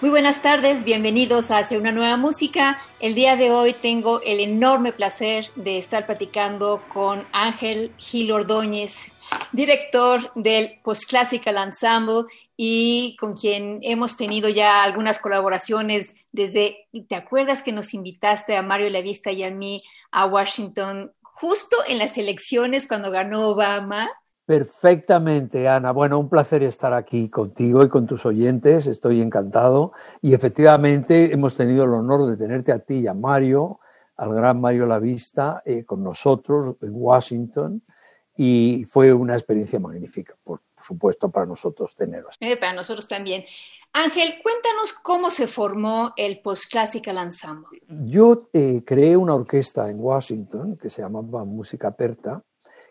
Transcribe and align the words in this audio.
Muy 0.00 0.08
buenas 0.08 0.40
tardes, 0.40 0.84
bienvenidos 0.84 1.50
a 1.50 1.58
Hacia 1.58 1.76
una 1.76 1.92
nueva 1.92 2.16
música. 2.16 2.80
El 3.00 3.14
día 3.14 3.36
de 3.36 3.50
hoy 3.50 3.74
tengo 3.74 4.22
el 4.22 4.40
enorme 4.40 4.94
placer 4.94 5.50
de 5.56 5.76
estar 5.76 6.06
platicando 6.06 6.82
con 6.90 7.26
Ángel 7.32 7.92
Gil 7.98 8.32
Ordóñez, 8.32 9.12
director 9.52 10.32
del 10.34 10.80
Postclassical 10.82 11.58
Ensemble 11.58 12.24
y 12.56 13.14
con 13.20 13.36
quien 13.36 13.80
hemos 13.82 14.16
tenido 14.16 14.48
ya 14.48 14.82
algunas 14.82 15.18
colaboraciones 15.18 16.14
desde, 16.32 16.88
¿te 17.06 17.14
acuerdas 17.14 17.62
que 17.62 17.72
nos 17.72 17.92
invitaste 17.92 18.56
a 18.56 18.62
Mario 18.62 18.88
Lavista 18.88 19.32
y 19.32 19.42
a 19.42 19.50
mí 19.50 19.82
a 20.12 20.24
Washington 20.24 21.12
justo 21.20 21.76
en 21.86 21.98
las 21.98 22.16
elecciones 22.16 22.88
cuando 22.88 23.10
ganó 23.10 23.50
Obama? 23.50 24.08
Perfectamente, 24.50 25.68
Ana. 25.68 25.92
Bueno, 25.92 26.18
un 26.18 26.28
placer 26.28 26.64
estar 26.64 26.92
aquí 26.92 27.28
contigo 27.28 27.84
y 27.84 27.88
con 27.88 28.04
tus 28.04 28.26
oyentes. 28.26 28.88
Estoy 28.88 29.20
encantado. 29.20 29.92
Y 30.20 30.34
efectivamente 30.34 31.32
hemos 31.32 31.54
tenido 31.54 31.84
el 31.84 31.94
honor 31.94 32.26
de 32.26 32.36
tenerte 32.36 32.72
a 32.72 32.80
ti 32.80 32.98
y 32.98 33.06
a 33.06 33.14
Mario, 33.14 33.78
al 34.16 34.34
gran 34.34 34.60
Mario 34.60 34.86
Lavista, 34.86 35.62
eh, 35.64 35.84
con 35.84 36.02
nosotros 36.02 36.74
en 36.82 36.90
Washington. 36.92 37.84
Y 38.36 38.86
fue 38.88 39.12
una 39.12 39.34
experiencia 39.34 39.78
magnífica, 39.78 40.34
por, 40.42 40.62
supuesto, 40.84 41.30
para 41.30 41.46
nosotros 41.46 41.94
teneros. 41.94 42.34
Eh, 42.40 42.56
para 42.56 42.72
nosotros 42.72 43.06
también. 43.06 43.44
Ángel, 43.92 44.40
cuéntanos 44.42 44.94
cómo 44.94 45.30
se 45.30 45.46
formó 45.46 46.12
el 46.16 46.40
Postclassical 46.40 47.18
Ensemble. 47.18 47.78
Yo 47.86 48.48
eh, 48.52 48.82
creé 48.84 49.16
una 49.16 49.32
orquesta 49.32 49.88
en 49.88 50.00
Washington 50.00 50.76
que 50.76 50.90
se 50.90 51.02
llamaba 51.02 51.44
Música 51.44 51.92
Perta 51.92 52.42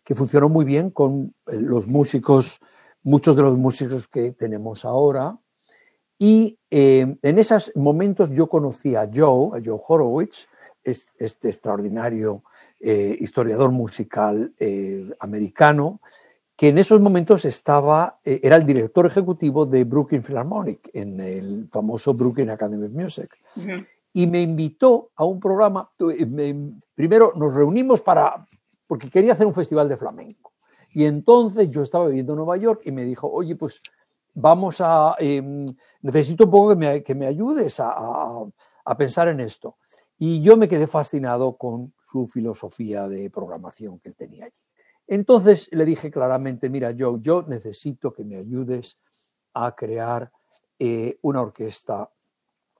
que 0.10 0.16
funcionó 0.16 0.50
muy 0.50 0.66
bien 0.66 0.90
con 0.90 1.36
eh, 1.46 1.58
los 1.58 1.86
músicos, 1.86 2.60
muchos 3.04 3.36
de 3.36 3.44
los 3.44 3.56
músicos 3.56 4.08
que 4.08 4.32
tenemos 4.32 4.84
ahora. 4.84 5.38
Y 6.18 6.58
eh, 6.72 7.16
en 7.22 7.38
esos 7.38 7.72
momentos 7.76 8.32
yo 8.32 8.48
conocí 8.48 8.96
a 8.96 9.08
Joe, 9.14 9.56
a 9.56 9.62
Joe 9.64 9.80
Horowitz, 9.88 10.48
este 10.84 11.50
extraordinario 11.50 12.42
eh, 12.80 13.18
historiador 13.20 13.70
musical 13.70 14.52
americano, 15.20 16.02
que 16.56 16.70
en 16.70 16.80
esos 16.80 17.00
momentos 17.00 17.45
estaba, 17.45 18.20
era 18.23 18.56
el 18.56 18.66
director 18.66 19.06
ejecutivo 19.06 19.67
de 19.67 19.83
Brooklyn 19.83 20.23
Philharmonic, 20.23 20.89
en 20.92 21.20
el 21.20 21.67
famoso 21.72 22.16
Brooklyn 22.16 22.50
Academy 22.50 22.88
of 22.88 22.94
Music. 22.94 23.38
Y 24.12 24.26
me 24.26 24.42
invitó 24.42 25.12
a 25.16 25.23
un 25.23 25.39
programa, 25.39 25.92
primero 26.95 27.33
nos 27.36 27.54
reunimos 27.54 28.02
para, 28.02 28.48
porque 28.89 29.11
quería 29.11 29.33
hacer 29.33 29.45
un 29.45 29.54
festival 29.54 29.88
de 29.88 29.98
flamenco. 29.98 30.54
Y 30.92 31.05
entonces 31.05 31.70
yo 31.70 31.83
estaba 31.83 32.08
viviendo 32.08 32.33
en 32.33 32.38
Nueva 32.38 32.58
York 32.58 32.82
y 32.86 32.92
me 32.92 33.04
dijo, 33.05 33.30
oye, 33.32 33.55
pues 33.55 33.83
vamos 34.33 34.82
a, 34.82 35.16
em, 35.20 35.67
necesito 36.02 36.45
un 36.45 36.50
poco 36.50 36.70
que 36.70 36.76
me, 36.76 37.04
que 37.04 37.14
me 37.14 37.27
ayudes 37.27 37.80
a, 37.80 37.94
a, 38.83 38.98
pensar 38.98 39.27
en 39.27 39.42
esto. 39.42 39.77
Y 40.17 40.42
yo 40.42 40.58
me 40.58 40.67
quedé 40.67 40.88
fascinado 40.88 41.55
con 41.55 41.94
su 42.04 42.26
filosofía 42.26 43.08
de 43.08 43.30
programación 43.30 44.00
que 44.00 44.10
él 44.10 44.16
tenía 44.16 44.45
allí. 44.45 44.60
Entonces 45.06 45.70
le 45.71 45.86
dije 45.86 46.10
claramente, 46.10 46.67
mira, 46.67 46.89
yo, 46.89 47.20
yo 47.20 47.44
necesito 47.48 48.11
que 48.11 48.23
me 48.23 48.38
ayudes 48.38 48.98
a 49.54 49.76
crear 49.76 50.32
eh, 50.80 51.20
una 51.21 51.42
orquesta 51.42 52.10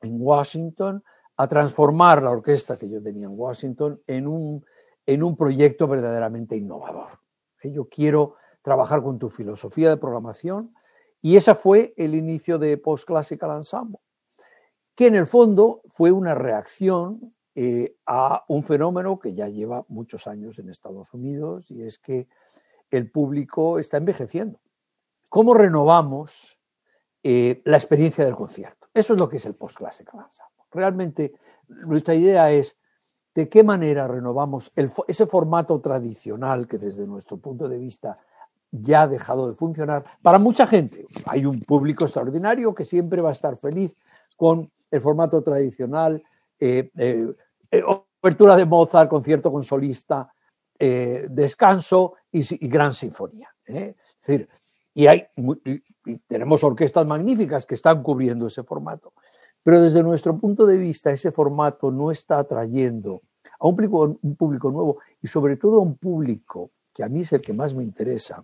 en 0.02 0.18
Washington, 0.20 1.04
a 1.38 1.48
transformar 1.48 2.24
la 2.24 2.32
orquesta 2.32 2.78
que 2.80 2.90
yo 2.90 3.00
tenía 3.00 3.28
en 3.28 3.40
Washington 3.40 4.02
en 4.08 4.26
un 4.28 4.66
en 5.10 5.24
un 5.24 5.36
proyecto 5.36 5.88
verdaderamente 5.88 6.56
innovador. 6.56 7.20
¿eh? 7.64 7.72
Yo 7.72 7.90
quiero 7.90 8.36
trabajar 8.62 9.02
con 9.02 9.18
tu 9.18 9.32
filosofía 9.32 9.90
de 9.90 9.98
programación 9.98 10.76
y 11.20 11.36
ese 11.36 11.56
fue 11.56 11.96
el 11.98 12.14
inicio 12.14 12.60
de 12.60 12.78
Post 12.78 13.08
Classical 13.08 13.58
Ensemble, 13.58 13.98
que 14.94 15.08
en 15.08 15.16
el 15.16 15.26
fondo 15.26 15.82
fue 15.88 16.12
una 16.12 16.36
reacción 16.36 17.34
eh, 17.56 17.96
a 18.06 18.46
un 18.50 18.64
fenómeno 18.64 19.18
que 19.18 19.34
ya 19.34 19.48
lleva 19.48 19.84
muchos 19.88 20.28
años 20.28 20.60
en 20.60 20.70
Estados 20.70 21.12
Unidos 21.12 21.72
y 21.72 21.82
es 21.82 21.98
que 21.98 22.28
el 22.92 23.10
público 23.10 23.80
está 23.80 23.98
envejeciendo. 23.98 24.60
¿Cómo 25.28 25.56
renovamos 25.56 26.60
eh, 27.24 27.64
la 27.66 27.78
experiencia 27.78 28.24
del 28.26 28.36
concierto? 28.36 28.90
Eso 28.94 29.14
es 29.14 29.20
lo 29.20 29.28
que 29.28 29.38
es 29.38 29.46
el 29.48 29.56
Post 29.56 29.78
Classical 29.78 30.24
Ensemble. 30.24 30.66
Realmente 30.70 31.34
nuestra 31.68 32.14
idea 32.14 32.52
es 32.52 32.80
de 33.34 33.48
qué 33.48 33.64
manera 33.64 34.08
renovamos 34.08 34.72
ese 35.08 35.26
formato 35.26 35.80
tradicional 35.80 36.68
que 36.68 36.78
desde 36.78 37.06
nuestro 37.06 37.38
punto 37.38 37.70
de 37.70 37.78
vista 37.78 38.18
ya 38.72 39.04
ha 39.04 39.08
dejado 39.08 39.48
de 39.48 39.56
funcionar 39.56 40.04
para 40.22 40.40
mucha 40.40 40.68
gente. 40.68 41.06
Hay 41.26 41.46
un 41.46 41.60
público 41.62 42.06
extraordinario 42.06 42.74
que 42.74 42.84
siempre 42.84 43.22
va 43.22 43.30
a 43.30 43.34
estar 43.34 43.58
feliz 43.58 43.98
con 44.36 44.72
el 44.92 45.02
formato 45.02 45.42
tradicional, 45.42 46.22
eh, 46.60 46.90
eh, 46.98 47.34
eh 47.72 47.84
obertura 48.22 48.56
de 48.58 48.66
Mozart, 48.66 49.10
concierto 49.10 49.52
con 49.52 49.64
solista, 49.64 50.34
eh, 50.78 51.28
descanso 51.30 52.16
y, 52.32 52.68
gran 52.68 52.94
sinfonía. 52.94 53.50
Es 53.64 53.96
decir, 54.20 54.50
y, 54.94 55.08
hay, 55.08 55.26
y 56.06 56.18
tenemos 56.28 56.64
orquestas 56.64 57.06
magníficas 57.06 57.66
que 57.66 57.76
están 57.76 58.04
cubriendo 58.04 58.48
ese 58.48 58.64
formato. 58.64 59.14
Pero 59.70 59.84
desde 59.84 60.02
nuestro 60.02 60.36
punto 60.36 60.66
de 60.66 60.78
vista, 60.78 61.12
ese 61.12 61.32
formato 61.32 61.92
no 61.92 62.10
está 62.10 62.40
atrayendo 62.40 63.22
a 63.60 63.68
un 63.68 63.76
público, 64.36 64.72
nuevo 64.72 64.98
y 65.22 65.28
sobre 65.28 65.58
todo 65.58 65.76
a 65.76 65.84
un 65.84 65.96
público 65.96 66.72
que 66.92 67.04
a 67.04 67.08
mí 67.08 67.22
es 67.22 67.34
el 67.34 67.42
que 67.42 67.54
más 67.54 67.76
me 67.76 67.84
interesa, 67.84 68.44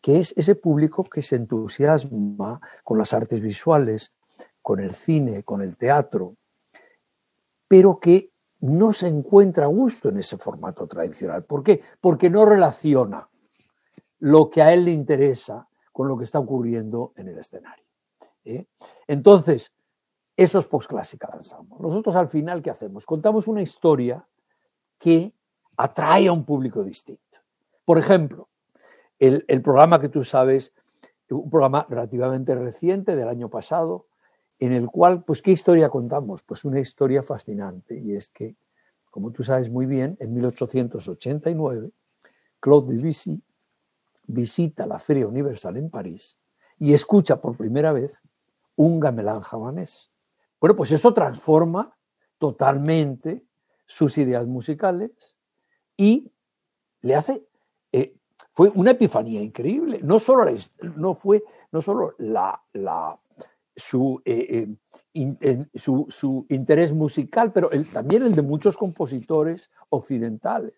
que 0.00 0.20
es 0.20 0.32
ese 0.36 0.54
público 0.54 1.02
que 1.02 1.20
se 1.20 1.34
entusiasma 1.34 2.60
con 2.84 2.96
las 2.96 3.12
artes 3.12 3.40
visuales, 3.40 4.12
con 4.62 4.78
el 4.78 4.94
cine, 4.94 5.42
con 5.42 5.62
el 5.62 5.76
teatro, 5.76 6.36
pero 7.66 7.98
que 7.98 8.30
no 8.60 8.92
se 8.92 9.08
encuentra 9.08 9.64
a 9.64 9.66
gusto 9.66 10.10
en 10.10 10.18
ese 10.18 10.36
formato 10.36 10.86
tradicional. 10.86 11.42
¿Por 11.42 11.64
qué? 11.64 11.82
Porque 12.00 12.30
no 12.30 12.46
relaciona 12.46 13.28
lo 14.20 14.48
que 14.48 14.62
a 14.62 14.72
él 14.72 14.84
le 14.84 14.92
interesa 14.92 15.66
con 15.90 16.06
lo 16.06 16.16
que 16.16 16.22
está 16.22 16.38
ocurriendo 16.38 17.14
en 17.16 17.26
el 17.26 17.38
escenario. 17.38 17.84
¿eh? 18.44 18.66
Entonces, 19.08 19.72
eso 20.36 20.58
es 20.58 20.66
postclásica 20.66 21.28
lanzamos. 21.32 21.80
Nosotros 21.80 22.16
al 22.16 22.28
final, 22.28 22.62
¿qué 22.62 22.70
hacemos? 22.70 23.06
Contamos 23.06 23.46
una 23.46 23.62
historia 23.62 24.26
que 24.98 25.32
atrae 25.76 26.28
a 26.28 26.32
un 26.32 26.44
público 26.44 26.82
distinto. 26.82 27.38
Por 27.84 27.98
ejemplo, 27.98 28.48
el, 29.18 29.44
programa 29.62 30.00
que 30.00 30.08
tú 30.08 30.24
sabes, 30.24 30.72
un 31.30 31.50
programa 31.50 31.86
relativamente 31.88 32.54
reciente 32.54 33.14
del 33.14 33.28
año 33.28 33.48
pasado, 33.48 34.06
en 34.58 34.72
el 34.72 34.86
cual, 34.88 35.24
pues, 35.24 35.42
¿qué 35.42 35.52
historia 35.52 35.88
contamos? 35.88 36.42
Pues 36.42 36.64
una 36.64 36.80
historia 36.80 37.22
fascinante, 37.22 37.98
y 37.98 38.14
es 38.14 38.30
que, 38.30 38.56
como 39.10 39.30
tú 39.30 39.42
sabes 39.42 39.70
muy 39.70 39.86
bien, 39.86 40.16
en 40.20 40.34
1889, 40.34 41.90
Claude 42.60 42.94
Debussy 42.94 43.42
visita 44.26 44.86
la 44.86 44.98
Feria 44.98 45.28
Universal 45.28 45.76
en 45.76 45.90
París 45.90 46.36
y 46.78 46.94
escucha 46.94 47.40
por 47.40 47.56
primera 47.56 47.92
vez 47.92 48.20
un 48.76 49.00
gamelán 49.00 49.40
javanés. 49.40 50.10
Bueno, 50.64 50.76
pues 50.76 50.92
eso 50.92 51.12
transforma 51.12 51.94
totalmente 52.38 53.44
sus 53.84 54.16
ideas 54.16 54.46
musicales 54.46 55.36
y 55.94 56.32
le 57.02 57.14
hace, 57.14 57.46
eh, 57.92 58.16
fue 58.50 58.72
una 58.74 58.92
epifanía 58.92 59.42
increíble. 59.42 60.00
No 60.02 60.18
solo, 60.18 60.50
no 60.96 61.14
fue, 61.16 61.44
no 61.70 61.82
solo 61.82 62.14
la, 62.16 62.62
su, 63.76 64.22
eh, 64.24 64.74
eh, 65.12 65.66
su, 65.74 66.46
interés 66.48 66.94
musical, 66.94 67.52
pero 67.52 67.68
también 67.92 68.22
el 68.22 68.34
de 68.34 68.40
muchos 68.40 68.78
compositores 68.78 69.70
occidentales. 69.90 70.72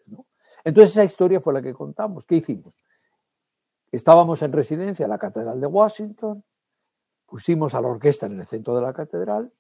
Entonces 0.65 0.91
esa 0.91 1.05
historia 1.05 1.41
fue 1.41 1.55
la 1.55 1.63
que 1.63 1.75
contamos. 1.75 2.27
¿Qué 2.27 2.35
hicimos? 2.35 2.77
Estábamos 3.93 4.43
en 4.43 4.51
residencia 4.51 5.05
en 5.05 5.11
la 5.11 5.19
Catedral 5.19 5.61
de 5.61 5.67
Washington, 5.69 6.43
pusimos 7.25 7.73
a 7.77 7.81
la 7.81 7.87
orquesta 7.87 8.27
en 8.27 8.41
el 8.41 8.47
centro 8.49 8.75
de 8.75 8.83
la 8.83 8.93
catedral, 8.93 9.53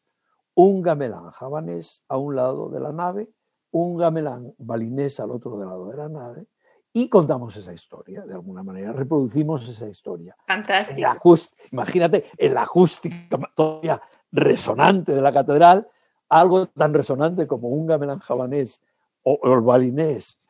un 0.56 0.82
gamelán 0.82 1.30
javanés 1.30 2.02
a 2.08 2.16
un 2.16 2.34
lado 2.34 2.68
de 2.70 2.80
la 2.80 2.92
nave, 2.92 3.28
un 3.70 3.96
gamelán 3.96 4.54
balinés 4.58 5.20
al 5.20 5.30
otro 5.30 5.58
lado 5.58 5.88
de 5.90 5.96
la 5.96 6.08
nave, 6.08 6.46
y 6.94 7.10
contamos 7.10 7.54
esa 7.58 7.74
historia, 7.74 8.22
de 8.22 8.32
alguna 8.32 8.62
manera, 8.62 8.90
reproducimos 8.90 9.68
esa 9.68 9.86
historia. 9.86 10.34
Fantástico. 10.46 11.36
imagínate, 11.70 12.30
en 12.38 12.54
la 12.54 12.62
acústica 12.62 13.38
todavía 13.54 14.00
resonante 14.32 15.14
de 15.14 15.20
la 15.20 15.30
catedral, 15.30 15.86
algo 16.30 16.68
tan 16.68 16.94
resonante 16.94 17.46
como 17.46 17.68
un 17.68 17.86
gamelán 17.86 18.20
javanés 18.20 18.80
o, 19.22 19.38
el 19.42 19.60
balinés. 19.60 20.40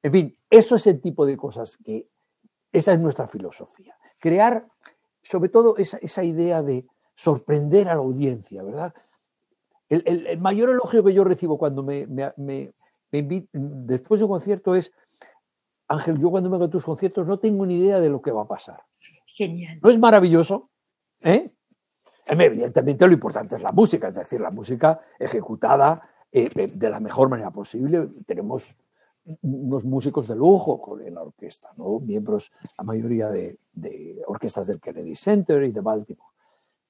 En 0.00 0.12
fin, 0.12 0.38
eso 0.48 0.76
es 0.76 0.86
el 0.86 1.00
tipo 1.00 1.26
de 1.26 1.36
cosas 1.36 1.76
que, 1.78 2.08
esa 2.70 2.92
es 2.92 3.00
nuestra 3.00 3.26
filosofía. 3.26 3.96
Crear, 4.20 4.68
sobre 5.20 5.48
todo, 5.48 5.76
esa, 5.78 6.22
idea 6.22 6.62
de 6.62 6.86
sorprender 7.16 7.88
a 7.88 7.94
la 7.94 8.00
audiencia, 8.00 8.62
¿verdad? 8.62 8.94
El, 9.88 10.38
mayor 10.38 10.70
elogio 10.70 11.02
que 11.02 11.14
yo 11.14 11.24
recibo 11.24 11.58
cuando 11.58 11.82
me, 11.82 12.06
me, 12.06 12.32
me, 12.36 12.72
después 13.10 14.20
de 14.20 14.24
un 14.24 14.30
concierto 14.30 14.74
es 14.74 14.92
Ángel, 15.88 16.18
yo 16.18 16.30
cuando 16.30 16.50
me 16.50 16.56
hago 16.56 16.68
tus 16.68 16.84
conciertos 16.84 17.26
no 17.26 17.38
tengo 17.38 17.64
ni 17.64 17.76
idea 17.76 17.98
de 17.98 18.10
lo 18.10 18.20
que 18.20 18.30
va 18.30 18.42
a 18.42 18.48
pasar. 18.48 18.82
Genial. 19.26 19.78
¿No 19.82 19.90
es 19.90 19.98
maravilloso? 19.98 20.68
¿Eh? 21.22 21.50
Evidentemente 22.26 23.06
lo 23.06 23.14
importante 23.14 23.56
es 23.56 23.62
la 23.62 23.72
música, 23.72 24.08
es 24.08 24.16
decir, 24.16 24.40
la 24.40 24.50
música 24.50 25.00
ejecutada 25.18 26.02
eh, 26.30 26.50
de 26.50 26.90
la 26.90 27.00
mejor 27.00 27.30
manera 27.30 27.50
posible. 27.50 28.06
Tenemos 28.26 28.76
unos 29.42 29.84
músicos 29.84 30.28
de 30.28 30.36
lujo 30.36 30.98
en 31.00 31.14
la 31.14 31.22
orquesta, 31.22 31.70
¿no? 31.76 32.00
miembros, 32.00 32.52
la 32.76 32.84
mayoría 32.84 33.28
de, 33.28 33.58
orquestas 34.26 34.66
del 34.66 34.80
Kennedy 34.80 35.16
Center 35.16 35.62
y 35.64 35.72
de 35.72 35.80
Baltimore. 35.80 36.32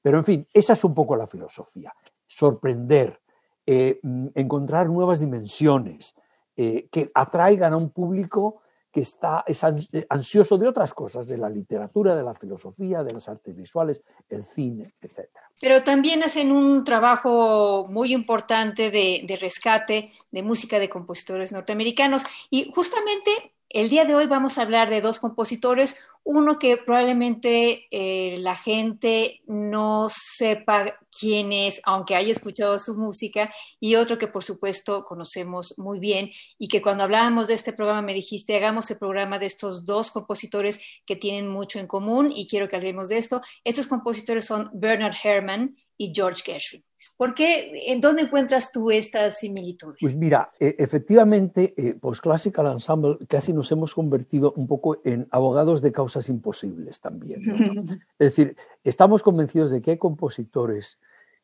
Pero 0.02 0.18
en 0.18 0.24
fin, 0.24 0.46
esa 0.52 0.72
es 0.72 0.84
un 0.84 0.94
poco 0.94 1.16
la 1.16 1.26
filosofía, 1.26 1.92
sorprender, 2.28 3.20
eh, 3.66 3.98
encontrar 4.34 4.86
nuevas 4.88 5.18
dimensiones 5.20 6.14
eh, 6.56 6.88
que 6.90 7.10
atraigan 7.14 7.72
a 7.72 7.76
un 7.76 7.90
público 7.90 8.62
que 8.92 9.00
está, 9.00 9.44
es 9.46 9.62
eh, 9.64 10.06
ansioso 10.08 10.56
de 10.56 10.68
otras 10.68 10.94
cosas, 10.94 11.26
de 11.26 11.36
la 11.36 11.48
literatura, 11.48 12.16
de 12.16 12.22
la 12.22 12.34
filosofía, 12.34 13.02
de 13.02 13.12
las 13.12 13.28
artes 13.28 13.54
visuales, 13.54 14.02
el 14.28 14.44
cine, 14.44 14.94
etc. 15.00 15.28
Pero 15.60 15.82
también 15.82 16.22
hacen 16.22 16.52
un 16.52 16.84
trabajo 16.84 17.86
muy 17.88 18.14
importante 18.14 18.90
de, 18.90 19.24
de 19.26 19.36
rescate 19.36 20.12
de 20.30 20.42
música 20.42 20.78
de 20.78 20.88
compositores 20.88 21.52
norteamericanos. 21.52 22.24
Y 22.50 22.72
justamente 22.74 23.52
el 23.70 23.90
día 23.90 24.04
de 24.04 24.14
hoy 24.14 24.26
vamos 24.26 24.56
a 24.56 24.62
hablar 24.62 24.88
de 24.88 25.00
dos 25.00 25.18
compositores, 25.18 25.96
uno 26.24 26.58
que 26.58 26.76
probablemente 26.76 27.86
eh, 27.90 28.36
la 28.38 28.56
gente 28.56 29.40
no 29.46 30.08
sepa 30.08 30.98
quién 31.10 31.52
es, 31.52 31.80
aunque 31.84 32.16
haya 32.16 32.32
escuchado 32.32 32.78
su 32.78 32.96
música, 32.96 33.52
y 33.78 33.96
otro 33.96 34.18
que 34.18 34.26
por 34.26 34.44
supuesto 34.44 35.04
conocemos 35.04 35.74
muy 35.78 35.98
bien 35.98 36.30
y 36.58 36.68
que 36.68 36.82
cuando 36.82 37.04
hablábamos 37.04 37.48
de 37.48 37.54
este 37.54 37.72
programa 37.72 38.02
me 38.02 38.14
dijiste, 38.14 38.56
hagamos 38.56 38.90
el 38.90 38.98
programa 38.98 39.38
de 39.38 39.46
estos 39.46 39.84
dos 39.84 40.10
compositores 40.10 40.80
que 41.06 41.16
tienen 41.16 41.48
mucho 41.48 41.78
en 41.78 41.86
común 41.86 42.32
y 42.34 42.46
quiero 42.46 42.68
que 42.68 42.76
hablemos 42.76 43.08
de 43.08 43.18
esto. 43.18 43.42
Estos 43.64 43.86
compositores 43.86 44.46
son 44.46 44.70
Bernard 44.72 45.14
Herrmann 45.22 45.76
y 45.96 46.12
George 46.14 46.42
Gershwin. 46.44 46.87
¿Por 47.18 47.34
qué? 47.34 47.72
¿En 47.88 48.00
dónde 48.00 48.22
encuentras 48.22 48.70
tú 48.70 48.92
estas 48.92 49.40
similitudes? 49.40 49.98
Pues 50.00 50.16
mira, 50.16 50.52
e, 50.60 50.76
efectivamente, 50.78 51.74
eh, 51.76 51.94
Post 51.94 52.22
Classical 52.22 52.70
Ensemble 52.70 53.18
casi 53.26 53.52
nos 53.52 53.72
hemos 53.72 53.92
convertido 53.92 54.52
un 54.52 54.68
poco 54.68 55.00
en 55.04 55.26
abogados 55.32 55.82
de 55.82 55.90
causas 55.90 56.28
imposibles 56.28 57.00
también. 57.00 57.40
es 58.20 58.36
decir, 58.36 58.56
estamos 58.84 59.24
convencidos 59.24 59.72
de 59.72 59.82
que 59.82 59.90
hay 59.90 59.98
compositores 59.98 61.00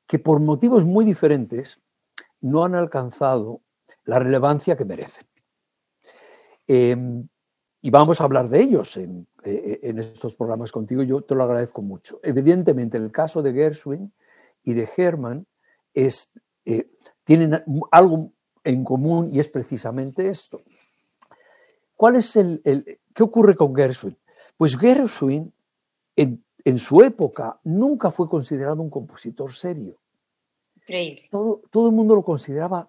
que 0.07 0.21
por 0.21 0.39
motivos 0.39 0.85
muy 0.85 1.05
diferentes 1.05 1.81
no 2.41 2.65
han 2.65 2.77
alcanzado 2.77 3.61
la 4.05 4.21
relevancia 4.21 4.77
que 4.77 4.85
merecen. 4.85 5.27
Em, 6.69 7.27
y 7.83 7.91
vamos 7.91 8.21
a 8.21 8.25
hablar 8.25 8.49
de 8.49 8.61
ellos 8.61 8.97
en, 8.97 9.27
eh, 9.43 9.81
en, 9.83 9.99
estos 9.99 10.37
programas 10.37 10.71
contigo. 10.71 11.03
Yo 11.03 11.23
te 11.23 11.35
lo 11.35 11.43
agradezco 11.43 11.83
mucho. 11.83 12.21
Evidentemente, 12.23 12.97
el 12.97 13.11
caso 13.11 13.43
de 13.43 13.53
Gershwin 13.53 14.13
y 14.63 14.75
de 14.75 14.89
Hermann 14.97 15.49
es, 15.95 16.31
eh, 16.65 16.91
tienen 17.25 17.63
algo 17.91 18.33
en 18.63 18.85
común 18.85 19.29
y 19.33 19.41
es 19.41 19.49
precisamente 19.49 20.29
esto. 20.29 20.63
¿Cuál 21.97 22.17
es 22.17 22.37
el, 22.37 22.61
¿Qué 23.15 23.23
ocurre 23.23 23.55
con 23.55 23.75
Gershwin? 23.75 24.17
Pues 24.57 24.77
Gershwin, 24.77 25.53
en, 26.17 26.45
en, 26.65 26.79
su 26.79 27.03
época, 27.03 27.61
nunca 27.65 28.11
fue 28.11 28.29
considerado 28.29 28.83
un 28.83 28.91
compositor 28.91 29.53
serio. 29.53 29.99
Increíble. 30.77 31.29
Todo, 31.31 31.63
todo 31.71 31.89
el 31.89 31.95
mundo 31.95 32.15
lo 32.15 32.23
consideraba 32.23 32.89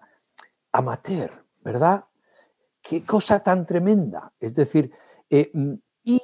amateur, 0.72 1.30
¿verdad? 1.62 2.04
Qué 2.82 3.04
cosa 3.04 3.40
tan 3.42 3.64
tremenda. 3.66 4.32
Es 4.38 4.54
decir, 4.54 4.90
eh, 5.30 5.50
y 6.04 6.20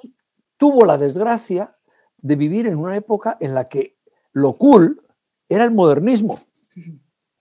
tuvo 0.57 0.85
la 0.85 0.97
desgracia 0.97 1.77
de 2.19 2.37
vivir 2.37 2.67
en 2.67 2.77
una 2.77 2.97
época 2.97 3.37
en 3.41 3.55
la 3.55 3.69
que 3.69 3.97
lo 4.33 4.55
cool 4.55 5.03
era 5.49 5.65
el 5.65 5.73
modernismo. 5.73 6.39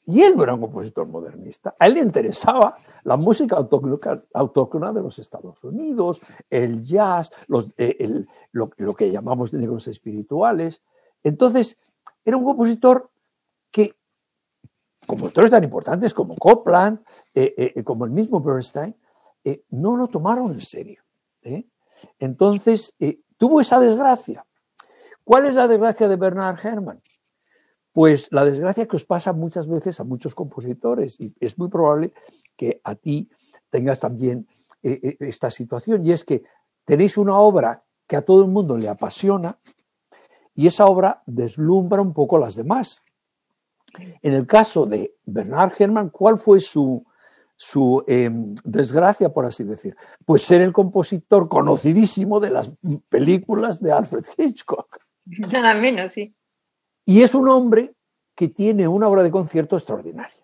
Y 0.06 0.24
él 0.24 0.36
no 0.36 0.44
era 0.44 0.56
un 0.56 0.62
compositor 0.62 1.08
modernista. 1.08 1.76
A 1.78 1.86
él 1.86 1.94
le 1.94 2.00
interesaba 2.00 2.76
la 3.04 3.18
música 3.18 3.56
autóctona 3.56 4.92
de 4.92 5.02
los 5.02 5.20
Estados 5.20 5.64
Unidos, 5.64 6.20
el 6.50 6.84
jazz, 6.84 7.32
eh, 7.78 8.26
lo, 8.52 8.96
que 8.96 9.12
llamamos 9.12 9.54
negros 9.54 9.88
espirituales. 9.88 10.82
Entonces, 11.24 11.78
era 12.26 12.36
un 12.36 12.46
compositor 12.46 13.12
que, 13.70 13.96
compositores 15.06 15.52
tan 15.52 15.64
importantes 15.64 16.14
como 16.14 16.36
Copland, 16.36 17.00
eh, 17.36 17.74
eh, 17.76 17.84
como 17.84 18.06
el 18.06 18.12
mismo 18.12 18.42
Bernstein, 18.42 18.96
no 19.70 19.96
lo 19.96 20.08
tomaron 20.08 20.52
en 20.52 20.62
serio. 20.62 21.04
Entonces, 22.20 22.96
tuvo 23.38 23.62
esa 23.62 23.80
desgracia. 23.80 24.46
¿Cuál 25.24 25.46
es 25.46 25.56
la 25.56 25.68
desgracia 25.68 26.08
de 26.08 26.16
Bernard 26.16 26.60
Herrmann? 26.64 27.02
Pues 27.94 28.32
la 28.32 28.46
desgracia 28.46 28.88
que 28.88 28.96
os 28.96 29.06
pasa 29.06 29.34
muchas 29.34 29.68
veces 29.68 30.00
a 30.00 30.04
muchos 30.04 30.34
compositores 30.34 31.20
y 31.20 31.34
es 31.40 31.58
muy 31.58 31.70
probable 31.70 32.14
que 32.56 32.80
a 32.84 32.96
ti 32.96 33.30
tengas 33.70 34.00
también 34.00 34.48
eh, 34.84 35.00
eh, 35.04 35.18
esta 35.20 35.52
situación 35.52 36.06
y 36.06 36.12
es 36.12 36.24
que 36.24 36.44
tenéis 36.86 37.18
una 37.18 37.38
obra 37.38 37.84
que 38.08 38.16
a 38.16 38.22
todo 38.22 38.44
el 38.44 38.50
mundo 38.50 38.78
le 38.78 38.90
apasiona 38.90 39.58
y 40.56 40.68
esa 40.68 40.86
obra 40.86 41.22
deslumbra 41.26 42.02
un 42.02 42.14
poco 42.14 42.38
las 42.38 42.56
demás. 42.56 43.02
En 44.22 44.34
el 44.34 44.48
caso 44.48 44.86
de 44.86 45.16
Bernard 45.26 45.74
Herrmann, 45.78 46.10
¿cuál 46.10 46.38
fue 46.38 46.60
su, 46.60 47.06
su 47.56 48.04
em, 48.08 48.56
desgracia, 48.64 49.34
por 49.34 49.46
así 49.46 49.64
decir? 49.64 49.96
Pues 50.26 50.44
ser 50.44 50.62
el 50.62 50.72
compositor 50.72 51.50
conocidísimo 51.50 52.40
de 52.40 52.50
las 52.50 52.72
películas 53.10 53.82
de 53.82 53.92
Alfred 53.92 54.26
Hitchcock. 54.38 55.00
Nada 55.52 55.74
menos, 55.74 56.14
sí. 56.14 56.34
Y 57.06 57.22
es 57.24 57.36
un 57.36 57.48
hombre 57.48 57.96
que 58.36 58.48
tiene 58.48 58.88
una 58.88 59.08
obra 59.08 59.24
de 59.24 59.32
concierto 59.32 59.76
extraordinaria. 59.76 60.42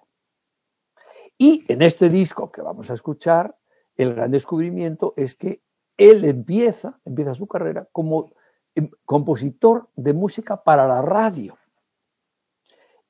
Y 1.38 1.64
en 1.72 1.82
este 1.82 2.10
disco 2.10 2.52
que 2.52 2.62
vamos 2.62 2.90
a 2.90 2.94
escuchar, 2.94 3.58
el 3.96 4.16
gran 4.16 4.32
descubrimiento 4.32 5.14
es 5.18 5.36
que 5.36 5.62
él 5.98 6.24
empieza, 6.26 7.00
empieza 7.06 7.36
su 7.36 7.48
carrera 7.48 7.88
como 7.92 8.32
em, 8.76 8.90
compositor 9.06 9.90
de 9.96 10.14
música 10.14 10.64
para 10.64 10.88
la 10.88 11.02
radio. 11.02 11.58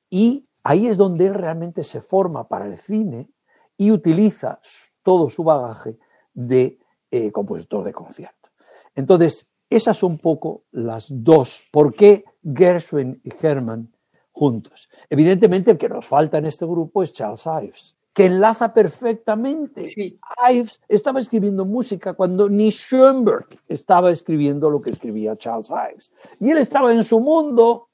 Y 0.09 0.47
ahí 0.63 0.87
es 0.87 0.97
donde 0.97 1.27
él 1.27 1.33
realmente 1.33 1.83
se 1.83 2.01
forma 2.01 2.47
para 2.47 2.65
el 2.65 2.77
cine 2.77 3.29
y 3.77 3.91
utiliza 3.91 4.59
todo 5.03 5.29
su 5.29 5.43
bagaje 5.43 5.97
de 6.33 6.79
eh, 7.11 7.31
compositor 7.31 7.83
de 7.83 7.93
concierto. 7.93 8.49
Entonces, 8.95 9.47
esas 9.69 9.97
son 9.97 10.13
un 10.13 10.19
poco 10.19 10.63
las 10.71 11.07
dos. 11.09 11.67
¿Por 11.71 11.93
qué 11.93 12.23
Gershwin 12.55 13.21
y 13.23 13.31
Herman 13.45 13.93
juntos? 14.31 14.89
Evidentemente, 15.09 15.71
el 15.71 15.77
que 15.77 15.89
nos 15.89 16.05
falta 16.05 16.37
en 16.37 16.45
este 16.45 16.65
grupo 16.65 17.03
es 17.03 17.13
Charles 17.13 17.45
Ives, 17.45 17.95
que 18.13 18.25
enlaza 18.25 18.73
perfectamente. 18.73 19.83
Ives 20.49 20.81
estaba 20.87 21.19
escribiendo 21.19 21.65
música 21.65 22.13
cuando 22.13 22.49
ni 22.49 22.71
Schoenberg 22.71 23.47
estaba 23.67 24.11
escribiendo 24.11 24.69
lo 24.69 24.81
que 24.81 24.91
escribía 24.91 25.37
Charles 25.37 25.69
Ives. 25.69 26.11
Y 26.39 26.51
él 26.51 26.57
estaba 26.57 26.93
en 26.93 27.03
su 27.03 27.19
mundo 27.19 27.89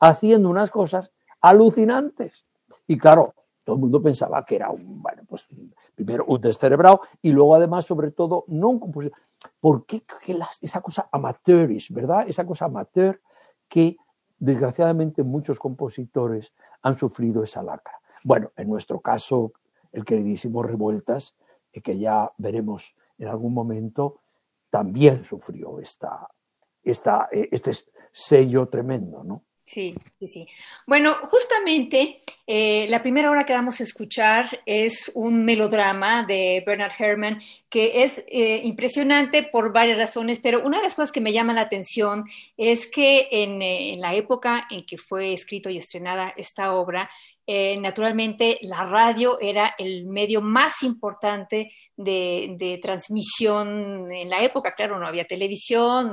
haciendo 0.00 0.48
unas 0.50 0.70
cosas 0.70 1.12
alucinantes. 1.40 2.46
Y 2.86 2.98
claro, 2.98 3.34
todo 3.64 3.76
el 3.76 3.82
mundo 3.82 4.00
pensaba 4.00 4.44
que 4.44 4.56
era 4.56 4.70
un, 4.70 5.02
bueno, 5.02 5.22
pues 5.28 5.46
primero 5.94 6.24
un 6.28 6.40
descerebrado 6.40 7.00
y 7.20 7.32
luego 7.32 7.56
además, 7.56 7.84
sobre 7.84 8.12
todo, 8.12 8.44
no 8.48 8.68
un 8.68 9.10
¿Por 9.60 9.86
qué 9.86 10.04
esa 10.60 10.80
cosa 10.80 11.08
amateurish, 11.10 11.92
verdad? 11.92 12.24
Esa 12.28 12.46
cosa 12.46 12.66
amateur 12.66 13.20
que 13.68 13.96
desgraciadamente 14.38 15.22
muchos 15.22 15.58
compositores 15.58 16.52
han 16.82 16.96
sufrido 16.96 17.42
esa 17.42 17.62
lacra. 17.62 18.00
Bueno, 18.24 18.52
en 18.56 18.68
nuestro 18.68 19.00
caso, 19.00 19.52
el 19.92 20.04
queridísimo 20.04 20.62
Revueltas, 20.62 21.36
eh, 21.72 21.80
que 21.80 21.98
ya 21.98 22.32
veremos 22.38 22.94
en 23.18 23.28
algún 23.28 23.54
momento, 23.54 24.20
también 24.70 25.24
sufrió 25.24 25.80
esta, 25.80 26.28
esta, 26.82 27.28
eh, 27.32 27.48
este 27.50 27.72
sello 28.10 28.68
tremendo, 28.68 29.24
¿no? 29.24 29.42
Sí, 29.66 29.96
sí, 30.20 30.28
sí. 30.28 30.48
Bueno, 30.86 31.14
justamente 31.24 32.20
eh, 32.46 32.86
la 32.88 33.02
primera 33.02 33.32
hora 33.32 33.44
que 33.44 33.52
vamos 33.52 33.80
a 33.80 33.82
escuchar 33.82 34.60
es 34.64 35.10
un 35.16 35.44
melodrama 35.44 36.22
de 36.22 36.62
Bernard 36.64 36.92
Herrmann 36.96 37.42
que 37.68 38.04
es 38.04 38.24
eh, 38.28 38.60
impresionante 38.62 39.42
por 39.42 39.72
varias 39.72 39.98
razones, 39.98 40.38
pero 40.38 40.64
una 40.64 40.76
de 40.76 40.84
las 40.84 40.94
cosas 40.94 41.10
que 41.10 41.20
me 41.20 41.32
llama 41.32 41.52
la 41.52 41.62
atención 41.62 42.22
es 42.56 42.86
que 42.86 43.26
en, 43.32 43.60
en 43.60 44.00
la 44.00 44.14
época 44.14 44.68
en 44.70 44.86
que 44.86 44.98
fue 44.98 45.32
escrito 45.32 45.68
y 45.68 45.78
estrenada 45.78 46.32
esta 46.36 46.72
obra, 46.72 47.10
eh, 47.48 47.78
naturalmente 47.78 48.58
la 48.62 48.84
radio 48.84 49.38
era 49.40 49.76
el 49.78 50.04
medio 50.06 50.42
más 50.42 50.82
importante 50.82 51.72
de, 51.96 52.80
transmisión 52.82 54.10
en 54.10 54.28
la 54.28 54.42
época. 54.42 54.72
Claro, 54.72 54.98
no 54.98 55.06
había 55.06 55.26
televisión, 55.26 56.12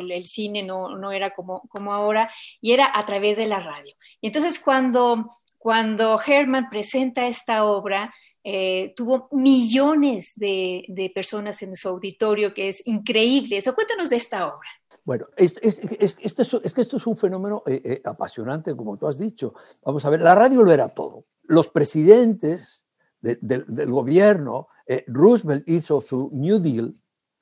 el 0.00 0.26
cine 0.26 0.64
no, 0.64 1.12
era 1.12 1.30
como, 1.30 1.62
como, 1.68 1.92
ahora, 1.92 2.32
y 2.60 2.72
era 2.72 2.90
a 2.92 3.06
través 3.06 3.36
de 3.36 3.46
la 3.46 3.60
radio. 3.60 3.94
Y 4.20 4.26
entonces 4.26 4.58
cuando, 4.58 5.28
cuando 5.56 6.18
Herman 6.20 6.68
presenta 6.68 7.28
esta 7.28 7.64
obra, 7.64 8.12
eh, 8.42 8.92
tuvo 8.96 9.28
millones 9.30 10.32
de, 10.34 10.84
de, 10.88 11.10
personas 11.10 11.62
en 11.62 11.76
su 11.76 11.88
auditorio, 11.88 12.52
que 12.52 12.68
es 12.68 12.84
increíble. 12.86 13.58
Eso, 13.58 13.72
cuéntanos 13.72 14.10
de 14.10 14.16
esta 14.16 14.48
obra. 14.48 14.68
Bueno, 15.04 15.26
es, 15.36 15.56
es, 15.62 15.80
es, 15.80 16.14
que 16.14 16.80
esto 16.80 16.96
es 16.96 17.06
un 17.06 17.16
fenómeno 17.16 17.62
eh, 17.66 17.82
eh, 17.84 18.02
apasionante, 18.04 18.76
como 18.76 18.96
tú 18.96 19.06
has 19.06 19.18
dicho. 19.18 19.54
Vamos 19.84 20.04
a 20.04 20.10
ver, 20.10 20.20
la 20.20 20.34
radio 20.34 20.62
lo 20.62 20.72
era 20.72 20.88
todo. 20.90 21.24
Los 21.42 21.68
presidentes 21.68 22.84
del 23.20 23.90
gobierno, 23.90 24.68
Roosevelt 25.06 25.68
hizo 25.68 26.00
su 26.00 26.30
New 26.32 26.58
Deal 26.58 26.96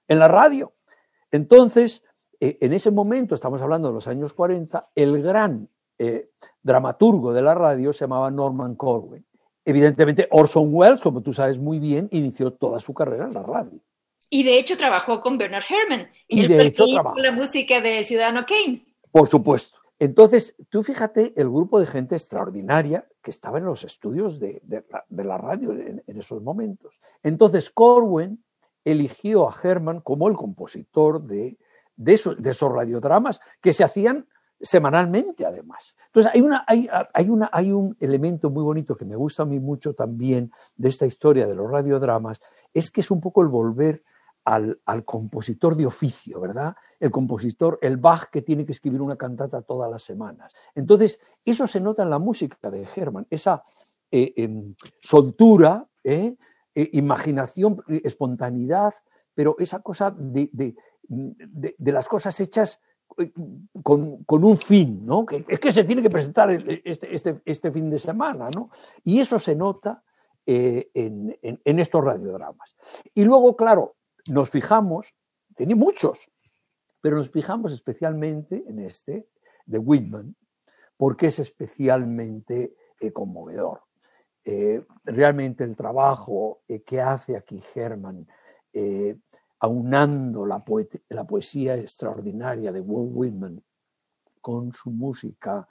en 0.09 0.19
la 0.19 0.29
radio. 0.29 0.75
Entonces, 1.31 2.02
en 2.38 2.73
ese 2.75 2.90
momento, 2.90 3.35
estamos 3.35 3.62
hablando 3.62 3.88
de 3.88 3.95
los 3.95 4.07
años 4.07 4.35
40, 4.35 4.90
el 4.95 5.23
gran 5.23 5.71
dramaturgo 6.62 7.33
de 7.33 7.43
la 7.43 7.55
radio 7.55 7.95
se 7.95 8.00
llamaba 8.00 8.31
Norman 8.31 8.75
Corwin 8.75 9.25
Evidentemente, 9.64 10.26
Orson 10.31 10.69
Welles, 10.73 11.00
como 11.00 11.21
tú 11.21 11.33
sabes 11.33 11.59
muy 11.59 11.79
bien, 11.79 12.09
inició 12.12 12.52
toda 12.52 12.81
su 12.81 12.95
carrera 12.95 13.26
en 13.26 13.35
la 13.35 13.43
radio. 13.43 13.79
Y 14.31 14.45
de 14.45 14.59
hecho 14.59 14.77
trabajó 14.77 15.21
con 15.21 15.37
Bernard 15.37 15.65
Herrmann. 15.69 16.09
Y 16.29 16.47
de 16.47 16.67
hecho 16.67 16.87
trabajó. 16.87 17.19
la 17.19 17.33
música 17.33 17.81
del 17.81 18.05
Ciudadano 18.05 18.47
Kane. 18.47 18.87
Por 19.11 19.29
supuesto. 19.29 19.79
Entonces, 19.99 20.55
tú 20.71 20.83
fíjate 20.83 21.35
el 21.37 21.51
grupo 21.51 21.79
de 21.79 21.87
gente 21.87 22.15
extraordinaria 22.15 23.07
que 23.21 23.31
estaba 23.31 23.59
en 23.59 23.65
los 23.65 23.85
estudios 23.85 24.41
de, 24.41 24.63
la, 25.11 25.37
radio 25.37 25.73
en, 25.73 26.03
esos 26.07 26.43
momentos. 26.43 27.01
Entonces, 27.23 27.69
Corwin 27.69 28.43
eligió 28.83 29.51
a 29.51 29.55
Herrmann 29.63 30.01
como 30.01 30.29
el 30.29 30.37
compositor 30.37 31.23
de, 31.23 31.59
de 31.97 32.15
esos 32.15 32.73
radiodramas 32.73 33.41
que 33.61 33.75
se 33.75 33.85
hacían 33.85 34.27
semanalmente 34.61 35.47
además. 35.47 35.97
Entonces 36.07 36.33
hay, 36.35 36.41
una, 36.41 36.65
hay, 36.67 36.89
hay, 37.15 37.29
una, 37.29 37.51
hay 37.53 37.73
un 37.73 37.97
elemento 38.01 38.51
muy 38.51 38.63
bonito 38.63 38.97
que 38.97 39.05
me 39.05 39.17
gusta 39.17 39.43
a 39.43 39.47
mí 39.47 39.59
mucho 39.59 39.95
también 39.95 40.53
de 40.77 40.89
esta 40.89 41.07
historia 41.07 41.47
de 41.47 41.55
los 41.55 41.71
radiodramas, 41.71 42.41
es 42.75 42.91
que 42.91 43.01
es 43.01 43.11
un 43.11 43.21
poco 43.21 43.43
el 43.43 43.49
volver 43.49 44.03
al, 44.44 44.80
al, 44.85 45.04
compositor 45.04 45.76
de 45.76 45.87
oficio, 45.87 46.40
¿verdad? 46.40 46.75
El 46.99 47.11
compositor, 47.11 47.78
el 47.82 47.97
Bach 47.97 48.30
que 48.30 48.42
tiene 48.42 48.64
que 48.64 48.73
escribir 48.73 49.00
una 49.00 49.16
cantata 49.16 49.62
todas 49.62 49.90
las 49.90 50.02
semanas. 50.02 50.52
Entonces, 50.75 51.20
eso 51.44 51.66
se 51.66 51.80
nota 51.80 52.02
en 52.02 52.11
la 52.11 52.18
música 52.18 52.70
de 52.70 52.87
Herman, 52.94 53.26
esa 53.30 53.64
eh, 54.11 54.32
em, 54.37 54.75
soltura, 55.00 55.87
¿eh? 56.04 56.37
Eh, 56.75 56.90
imaginación, 56.92 57.82
espontaneidad, 57.88 58.94
pero 59.35 59.56
esa 59.59 59.80
cosa 59.80 60.14
de, 60.16 60.49
de, 60.52 60.75
de 61.09 61.92
las 61.92 62.06
cosas 62.06 62.38
hechas 62.40 62.80
con, 63.82 64.44
un 64.44 64.59
fin, 64.59 65.04
¿no? 65.04 65.25
Que, 65.26 65.44
es 65.49 65.61
que 65.61 65.73
se 65.73 65.85
tiene 65.85 66.02
que 66.02 66.11
presentar 66.11 66.50
este, 66.50 67.14
este, 67.14 67.40
este, 67.44 67.70
fin 67.70 67.90
de 67.90 67.99
semana, 67.99 68.49
¿no? 68.54 68.70
Y 69.04 69.20
eso 69.20 69.38
se 69.38 69.54
nota 69.54 70.02
eh, 70.47 70.90
en, 70.94 71.78
estos 71.78 72.04
radiodramas. 72.04 72.76
Y 73.14 73.25
luego, 73.25 73.56
claro, 73.56 73.97
nos 74.31 74.51
fijamos, 74.51 75.15
tiene 75.55 75.75
muchos, 75.75 76.31
pero 77.01 77.17
nos 77.17 77.31
fijamos 77.31 77.73
especialmente 77.73 78.65
en 78.67 78.79
este 78.81 79.29
de 79.67 79.79
Whitman, 79.79 80.37
porque 80.97 81.29
es 81.29 81.39
especialmente 81.39 82.75
eh, 83.01 83.13
conmovedor. 83.13 83.83
Eh, 84.45 84.85
realmente 85.05 85.65
el 85.65 85.77
trabajo 85.77 86.63
que 86.87 87.01
hace 87.01 87.37
aquí 87.37 87.63
Herman 87.75 88.27
aunando 89.61 90.47
la, 90.47 90.65
poesía 90.65 91.77
extraordinaria 91.77 92.73
de 92.73 92.81
Walt 92.81 93.11
Whitman 93.15 93.63
con 94.41 94.73
su 94.73 94.91
música, 94.91 95.69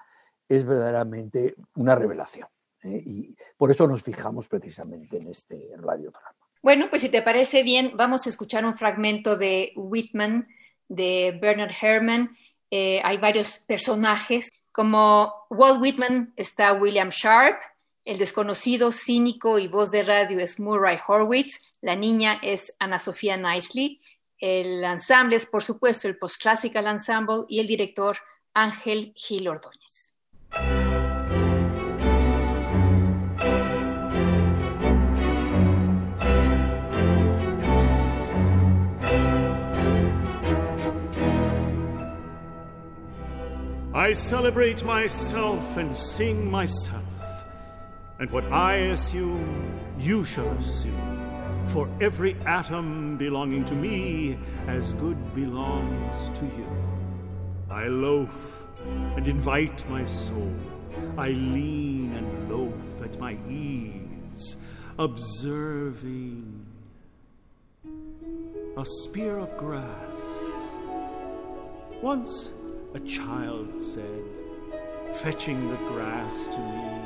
es 0.48 0.63
verdaderamente 0.63 1.56
una 1.75 1.96
revelación. 1.96 2.48
¿eh? 2.84 3.01
Y 3.04 3.36
por 3.58 3.72
eso 3.72 3.88
nos 3.88 4.04
fijamos 4.04 4.48
precisamente 4.48 5.18
en 5.18 5.28
este 5.28 5.74
radiodrama. 5.75 6.38
Bueno, 6.62 6.88
pues 6.89 7.01
si 7.01 7.10
te 7.10 7.22
parece 7.22 7.63
bien, 7.63 7.94
vamos 7.96 8.25
a 8.25 8.30
escuchar 8.30 8.66
un 8.66 8.78
fragmento 8.78 9.38
de 9.38 9.72
Whitman, 9.75 10.48
de 10.89 11.38
Bernard 11.42 11.74
Herrmann. 11.82 12.38
Eh, 12.70 13.01
hay 13.04 13.18
varios 13.18 13.60
personajes. 13.60 14.50
Como 14.72 15.34
Walt 15.50 15.82
Whitman 15.82 16.34
está 16.36 16.74
William 16.74 17.10
Sharp, 17.10 17.60
el 18.04 18.18
desconocido, 18.18 18.92
cínico 18.92 19.60
y 19.60 19.68
voz 19.68 19.92
de 19.92 20.04
radio 20.04 20.39
es 20.39 20.60
Murray 20.60 20.98
Horwitz, 21.06 21.58
la 21.82 21.96
niña 21.96 22.39
es 22.42 22.74
Ana 22.80 23.00
Sofía 23.00 23.38
Nicely, 23.38 24.01
el 24.38 24.84
ensamble 24.84 25.36
es, 25.36 25.46
por 25.46 25.63
supuesto, 25.63 26.08
el 26.08 26.18
Postclassical 26.18 26.88
Ensemble 26.88 27.44
y 27.50 27.60
el 27.60 27.68
director 27.68 28.18
Ángel 28.54 29.13
Gil 29.16 29.48
Ordóñez. 29.48 30.16
I 44.00 44.13
celebrate 44.13 44.82
myself 44.86 45.75
and 45.75 45.96
sing 45.96 46.50
myself, 46.50 47.44
and 48.18 48.32
what 48.32 48.46
I 48.46 48.75
assume, 48.96 49.77
you 49.98 50.24
shall 50.24 50.48
assume. 50.51 51.20
for 51.68 51.88
every 52.01 52.36
atom 52.46 53.18
belonging 53.18 53.63
to 53.65 53.75
me 53.75 54.39
as 54.68 54.94
good 54.94 55.36
belongs 55.36 56.39
to 56.39 56.46
you. 56.46 56.68
I 57.70 57.88
loaf 57.88 58.65
and 59.15 59.27
invite 59.27 59.88
my 59.89 60.06
soul. 60.06 60.56
I 61.18 61.29
lean 61.29 62.13
and 62.13 62.50
loaf 62.50 63.03
at 63.03 63.20
my 63.20 63.38
ease, 63.48 64.58
observing 64.98 66.65
a 68.75 68.86
spear 68.86 69.38
of 69.38 69.56
grass. 69.58 70.44
Once 72.01 72.50
a 72.93 73.00
child 73.01 73.81
said, 73.81 74.24
fetching 75.13 75.69
the 75.69 75.77
grass 75.77 76.48
to 76.48 76.58
me 76.58 77.00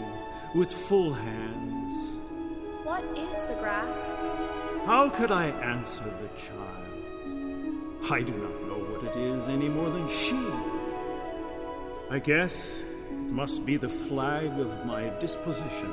with 0.55 0.71
full 0.71 1.13
hands. 1.13 2.17
What 2.83 3.03
is 3.17 3.45
the 3.45 3.55
grass? 3.55 4.15
How 4.85 5.09
could 5.09 5.31
I 5.31 5.47
answer 5.47 6.05
the 6.05 6.29
child? 6.39 6.71
I 8.09 8.21
do 8.21 8.31
not 8.33 8.67
know 8.67 8.79
what 8.79 9.03
it 9.03 9.19
is 9.19 9.49
any 9.49 9.67
more 9.67 9.89
than 9.89 10.07
she. 10.07 10.39
I 12.09 12.19
guess 12.19 12.79
it 13.09 13.31
must 13.31 13.65
be 13.65 13.75
the 13.75 13.89
flag 13.89 14.57
of 14.59 14.85
my 14.85 15.09
disposition. 15.19 15.91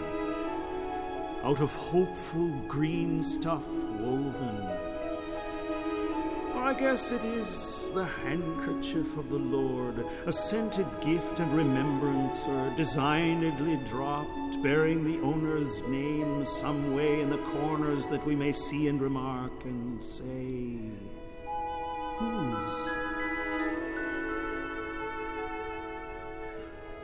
Out 1.42 1.60
of 1.60 1.74
hopeful 1.74 2.48
green 2.68 3.24
stuff 3.24 3.66
woven. 3.98 4.79
I 6.62 6.74
guess 6.74 7.10
it 7.10 7.24
is 7.24 7.90
the 7.94 8.04
handkerchief 8.04 9.16
of 9.16 9.30
the 9.30 9.38
Lord, 9.38 10.04
a 10.26 10.32
scented 10.32 10.86
gift 11.00 11.40
and 11.40 11.50
remembrancer, 11.56 12.72
designedly 12.76 13.78
dropped 13.88 14.62
bearing 14.62 15.02
the 15.02 15.18
owner's 15.20 15.80
name 15.88 16.44
some 16.44 16.94
way 16.94 17.22
in 17.22 17.30
the 17.30 17.38
corners 17.38 18.08
that 18.08 18.24
we 18.26 18.36
may 18.36 18.52
see 18.52 18.88
and 18.88 19.00
remark 19.00 19.64
and 19.64 20.04
say, 20.04 20.78
Whose? 22.18 22.90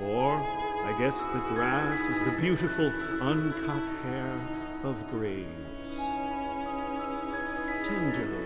Or, 0.03 0.37
I 0.37 0.95
guess 0.99 1.27
the 1.29 1.41
grass 1.49 2.01
is 2.11 2.23
the 2.23 2.33
beautiful 2.33 2.87
uncut 3.23 3.83
hair 4.03 4.39
of 4.85 5.09
graves. 5.09 5.97
Tenderly, 7.83 8.46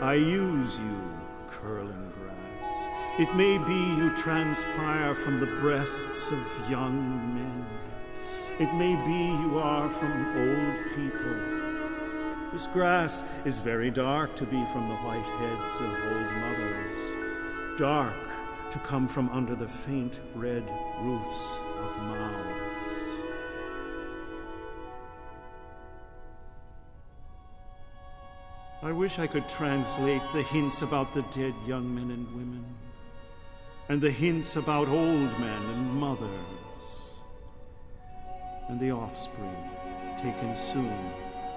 I 0.00 0.14
use 0.14 0.78
you, 0.78 1.02
curling 1.48 2.12
grass. 2.18 2.88
It 3.18 3.34
may 3.34 3.58
be 3.58 3.74
you 3.74 4.14
transpire 4.16 5.14
from 5.14 5.40
the 5.40 5.46
breasts 5.60 6.30
of 6.30 6.70
young 6.70 7.34
men. 7.34 7.66
It 8.58 8.72
may 8.74 8.94
be 9.06 9.42
you 9.42 9.58
are 9.58 9.88
from 9.90 10.12
old 10.36 10.76
people. 10.94 11.62
This 12.52 12.66
grass 12.66 13.22
is 13.44 13.60
very 13.60 13.90
dark 13.90 14.36
to 14.36 14.44
be 14.44 14.64
from 14.72 14.88
the 14.88 14.96
white 14.96 15.24
heads 15.24 15.74
of 15.76 15.90
old 15.90 16.32
mothers, 16.36 17.78
dark 17.78 18.32
to 18.70 18.78
come 18.80 19.08
from 19.08 19.28
under 19.30 19.54
the 19.54 19.68
faint 19.68 20.20
red 20.34 20.64
roofs 21.00 21.56
of 21.78 21.96
mouths. 21.98 22.21
I 28.84 28.90
wish 28.90 29.20
I 29.20 29.28
could 29.28 29.48
translate 29.48 30.22
the 30.32 30.42
hints 30.42 30.82
about 30.82 31.14
the 31.14 31.22
dead 31.22 31.54
young 31.64 31.94
men 31.94 32.10
and 32.10 32.26
women, 32.34 32.64
and 33.88 34.00
the 34.00 34.10
hints 34.10 34.56
about 34.56 34.88
old 34.88 35.38
men 35.38 35.62
and 35.74 36.00
mothers, 36.00 36.28
and 38.68 38.80
the 38.80 38.90
offspring 38.90 39.56
taken 40.20 40.56
soon 40.56 40.98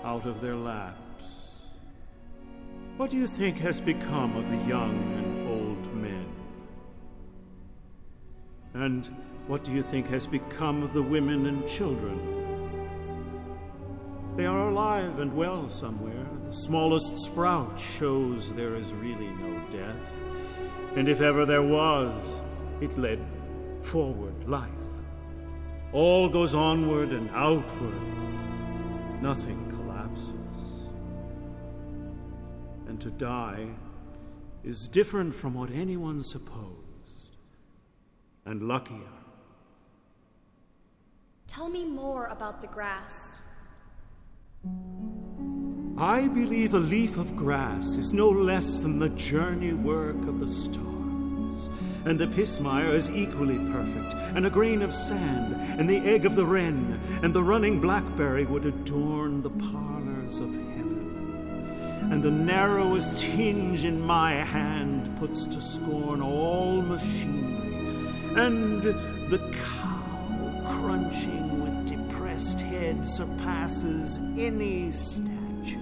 out 0.03 0.27
of 0.27 0.39
their 0.39 0.53
laps. 0.53 1.69
What 2.97 3.09
do 3.09 3.17
you 3.17 3.25
think 3.25 3.57
has 3.57 3.79
become 3.79 4.37
of 4.37 4.47
the 4.51 4.69
young 4.69 4.93
and 5.17 5.47
old 5.49 5.95
men? 5.95 6.27
And 8.75 9.07
what 9.47 9.63
do 9.63 9.71
you 9.71 9.81
think 9.81 10.05
has 10.09 10.27
become 10.27 10.83
of 10.83 10.93
the 10.93 11.01
women 11.01 11.47
and 11.47 11.67
children? 11.67 12.44
They 14.35 14.45
are 14.45 14.67
alive 14.67 15.19
and 15.19 15.33
well 15.33 15.69
somewhere. 15.69 16.27
The 16.47 16.53
smallest 16.53 17.19
sprout 17.19 17.79
shows 17.79 18.53
there 18.53 18.75
is 18.75 18.91
really 18.93 19.27
no 19.27 19.65
death. 19.69 20.21
And 20.95 21.07
if 21.07 21.21
ever 21.21 21.45
there 21.45 21.63
was, 21.63 22.39
it 22.81 22.97
led 22.97 23.19
forward 23.81 24.47
life. 24.47 24.69
All 25.93 26.27
goes 26.27 26.53
onward 26.53 27.11
and 27.11 27.29
outward. 27.29 28.01
Nothing 29.21 29.71
collapses. 29.71 30.33
And 32.87 32.99
to 32.99 33.11
die 33.11 33.69
is 34.65 34.87
different 34.87 35.33
from 35.33 35.53
what 35.53 35.71
anyone 35.71 36.23
supposed, 36.23 37.37
and 38.45 38.67
luckier. 38.67 39.15
Tell 41.47 41.69
me 41.69 41.85
more 41.85 42.25
about 42.25 42.59
the 42.59 42.67
grass. 42.67 43.39
I 45.97 46.27
believe 46.27 46.73
a 46.73 46.79
leaf 46.79 47.17
of 47.17 47.37
grass 47.37 47.95
is 47.95 48.11
no 48.11 48.29
less 48.29 48.81
than 48.81 48.99
the 48.99 49.09
journey 49.09 49.73
work 49.73 50.17
of 50.27 50.41
the 50.41 50.47
stars, 50.47 51.69
and 52.03 52.19
the 52.19 52.27
pismire 52.27 52.93
is 52.93 53.09
equally 53.09 53.57
perfect, 53.71 54.13
and 54.35 54.45
a 54.45 54.49
grain 54.49 54.81
of 54.81 54.93
sand, 54.93 55.55
and 55.79 55.89
the 55.89 55.99
egg 55.99 56.25
of 56.25 56.35
the 56.35 56.45
wren, 56.45 56.99
and 57.23 57.33
the 57.33 57.41
running 57.41 57.79
blackberry 57.79 58.43
would 58.45 58.65
adorn 58.65 59.41
the 59.41 59.49
parlors 59.49 60.39
of 60.39 60.51
heaven. 60.51 62.09
And 62.11 62.21
the 62.21 62.29
narrowest 62.29 63.21
hinge 63.21 63.85
in 63.85 64.01
my 64.01 64.33
hand 64.33 65.17
puts 65.17 65.45
to 65.45 65.61
scorn 65.61 66.21
all 66.21 66.81
machinery, 66.81 68.05
and 68.35 68.81
the 68.83 69.39
cow 69.53 70.77
crunching 70.81 71.54
with 72.35 72.59
head 72.59 73.07
surpasses 73.07 74.19
any 74.37 74.91
statue. 74.91 75.79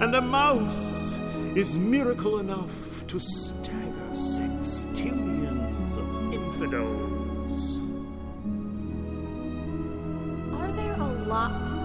And 0.00 0.14
the 0.14 0.20
mouse 0.20 1.18
is 1.56 1.76
miracle 1.76 2.38
enough 2.38 3.04
to 3.08 3.18
stagger 3.18 4.10
sextillions 4.12 5.96
of 5.96 6.32
infidels. 6.32 7.80
Are 10.60 10.72
there 10.72 10.94
a 10.94 11.12
lot 11.26 11.81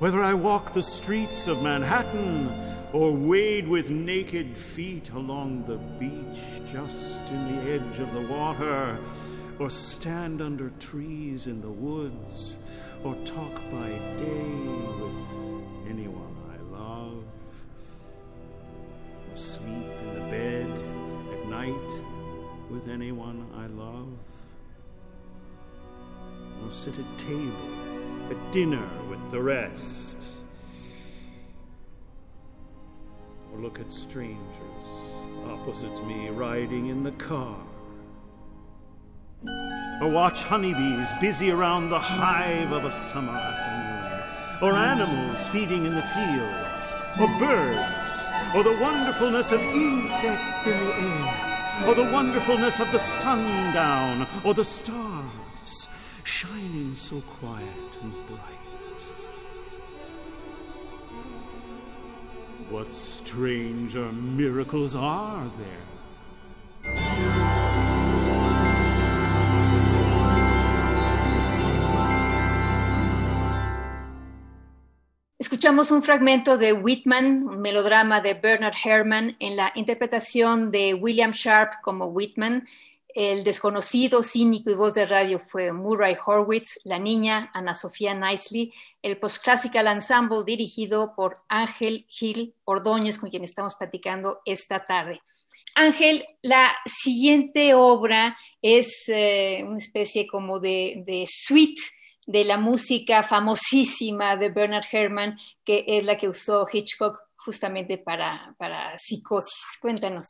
Whether 0.00 0.22
I 0.22 0.34
walk 0.34 0.72
the 0.72 0.82
streets 0.82 1.46
of 1.46 1.62
Manhattan 1.62 2.52
or 2.92 3.12
wade 3.12 3.68
with 3.68 3.90
naked 3.90 4.58
feet 4.58 5.10
along 5.10 5.64
the 5.66 5.76
beach 5.76 6.42
just 6.70 7.30
in 7.30 7.54
the 7.54 7.70
edge 7.70 7.98
of 8.00 8.12
the 8.12 8.22
water, 8.22 8.98
or 9.60 9.70
stand 9.70 10.42
under 10.42 10.70
trees 10.80 11.46
in 11.46 11.60
the 11.60 11.70
woods, 11.70 12.56
or 13.04 13.14
talk 13.24 13.54
by 13.70 13.88
day 14.18 14.52
with 14.98 15.88
anyone 15.88 16.36
I 16.50 16.56
love, 16.76 17.24
or 19.30 19.36
sleep 19.36 19.90
in 20.02 20.14
the 20.14 20.28
bed 20.28 20.66
at 21.32 21.48
night 21.48 22.02
with 22.68 22.88
anyone 22.88 23.46
I 23.56 23.66
love, 23.68 24.18
or 26.64 26.72
sit 26.72 26.98
at 26.98 27.18
table 27.18 27.70
at 28.30 28.52
dinner 28.52 28.88
the 29.34 29.42
rest, 29.42 30.30
or 33.50 33.58
look 33.58 33.80
at 33.80 33.92
strangers 33.92 34.38
opposite 35.50 36.06
me 36.06 36.28
riding 36.28 36.86
in 36.86 37.02
the 37.02 37.10
car. 37.12 37.58
Or 40.00 40.08
watch 40.08 40.44
honeybees 40.44 41.08
busy 41.20 41.50
around 41.50 41.90
the 41.90 41.98
hive 41.98 42.70
of 42.70 42.84
a 42.84 42.92
summer 42.92 43.32
afternoon, 43.32 44.22
or 44.62 44.78
animals 44.78 45.48
feeding 45.48 45.84
in 45.84 45.96
the 45.96 46.08
fields, 46.14 46.94
or 47.20 47.26
birds, 47.40 48.28
or 48.54 48.62
the 48.62 48.78
wonderfulness 48.80 49.50
of 49.50 49.60
insects 49.60 50.64
in 50.68 50.78
the 50.78 50.94
air, 50.94 51.88
or 51.88 51.96
the 51.96 52.12
wonderfulness 52.12 52.78
of 52.78 52.92
the 52.92 53.00
sundown, 53.00 54.28
or 54.44 54.54
the 54.54 54.64
stars 54.64 55.88
shining 56.22 56.94
so 56.94 57.20
quiet 57.22 57.90
and 58.00 58.12
bright. 58.28 58.63
What 62.74 62.92
stranger 62.92 64.10
miracles 64.10 64.96
are 64.96 65.48
there? 65.58 65.84
Escuchamos 75.38 75.92
un 75.92 76.02
fragmento 76.02 76.58
de 76.58 76.72
Whitman, 76.72 77.44
un 77.44 77.60
melodrama 77.60 78.20
de 78.20 78.34
Bernard 78.34 78.74
Herrmann, 78.84 79.36
en 79.38 79.54
la 79.54 79.70
interpretación 79.76 80.72
de 80.72 80.94
William 80.94 81.30
Sharp 81.30 81.80
como 81.80 82.06
Whitman. 82.06 82.66
El 83.14 83.44
desconocido, 83.44 84.24
cínico 84.24 84.70
y 84.70 84.74
voz 84.74 84.94
de 84.94 85.06
radio 85.06 85.38
fue 85.38 85.72
Murray 85.72 86.16
Horwitz, 86.26 86.80
la 86.82 86.98
niña 86.98 87.48
Ana 87.54 87.76
Sofía 87.76 88.12
Nicely, 88.12 88.72
el 89.02 89.18
Postclassical 89.18 89.86
Ensemble 89.86 90.42
dirigido 90.44 91.14
por 91.14 91.40
Ángel 91.48 92.06
Gil 92.08 92.56
Ordóñez, 92.64 93.18
con 93.18 93.30
quien 93.30 93.44
estamos 93.44 93.76
platicando 93.76 94.40
esta 94.44 94.84
tarde. 94.84 95.20
Ángel, 95.76 96.26
la 96.42 96.72
siguiente 96.86 97.74
obra 97.74 98.36
es 98.60 99.04
eh, 99.06 99.62
una 99.64 99.78
especie 99.78 100.26
como 100.26 100.58
de, 100.58 101.24
suite 101.28 101.80
de 102.26 102.42
la 102.42 102.56
música 102.56 103.22
famosísima 103.22 104.36
de 104.36 104.48
Bernard 104.48 104.86
Herrmann, 104.90 105.38
que 105.64 105.84
es 105.86 106.04
la 106.04 106.18
que 106.18 106.28
usó 106.28 106.66
Hitchcock 106.72 107.16
justamente 107.36 107.96
para, 107.96 108.56
para 108.58 108.98
psicosis. 108.98 109.78
Cuéntanos. 109.80 110.26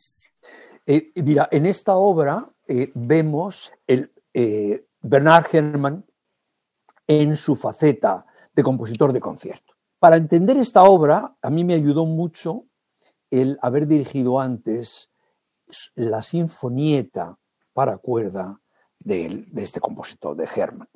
Eh, 0.87 1.13
mira, 1.15 1.49
en 1.51 1.65
esta 1.65 1.95
obra 1.97 2.51
eh, 2.67 2.91
vemos 2.95 3.73
el 3.87 4.11
eh, 4.33 4.87
Bernard 5.03 5.47
Herrmann 5.53 6.05
en 7.07 7.37
su 7.37 7.57
faceta 7.57 8.25
de 8.55 8.63
compositor 8.63 9.13
de 9.13 9.21
concierto. 9.21 9.75
Para 9.99 10.17
entender 10.17 10.57
esta 10.57 10.85
obra, 10.85 11.37
a 11.43 11.51
mí 11.51 11.63
me 11.65 11.75
ayudó 11.75 12.07
mucho 12.07 12.65
el 13.31 13.59
haber 13.61 13.87
dirigido 13.87 14.41
antes 14.41 15.11
la 15.95 16.23
sinfonieta 16.23 17.39
para 17.73 17.99
cuerda 17.99 18.61
de, 18.99 19.47
este 19.57 19.81
compositor, 19.81 20.37
de 20.37 20.45
Herrmann. 20.45 20.89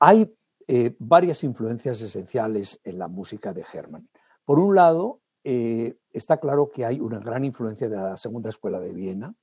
Hay 0.00 0.34
eh, 0.66 0.96
varias 0.98 1.44
influencias 1.44 2.00
esenciales 2.00 2.80
en 2.82 2.98
la 2.98 3.06
música 3.06 3.52
de 3.52 3.64
Herrmann. 3.72 4.08
Por 4.44 4.58
un 4.58 4.74
lado, 4.74 5.20
está 5.42 6.38
claro 6.38 6.70
que 6.70 6.84
hay 6.84 7.00
una 7.00 7.18
gran 7.18 7.44
influencia 7.44 7.88
de 7.88 7.96
la 7.96 8.16
segunda 8.16 8.50
escuela 8.50 8.78
de 8.78 8.92
Viena. 8.92 9.34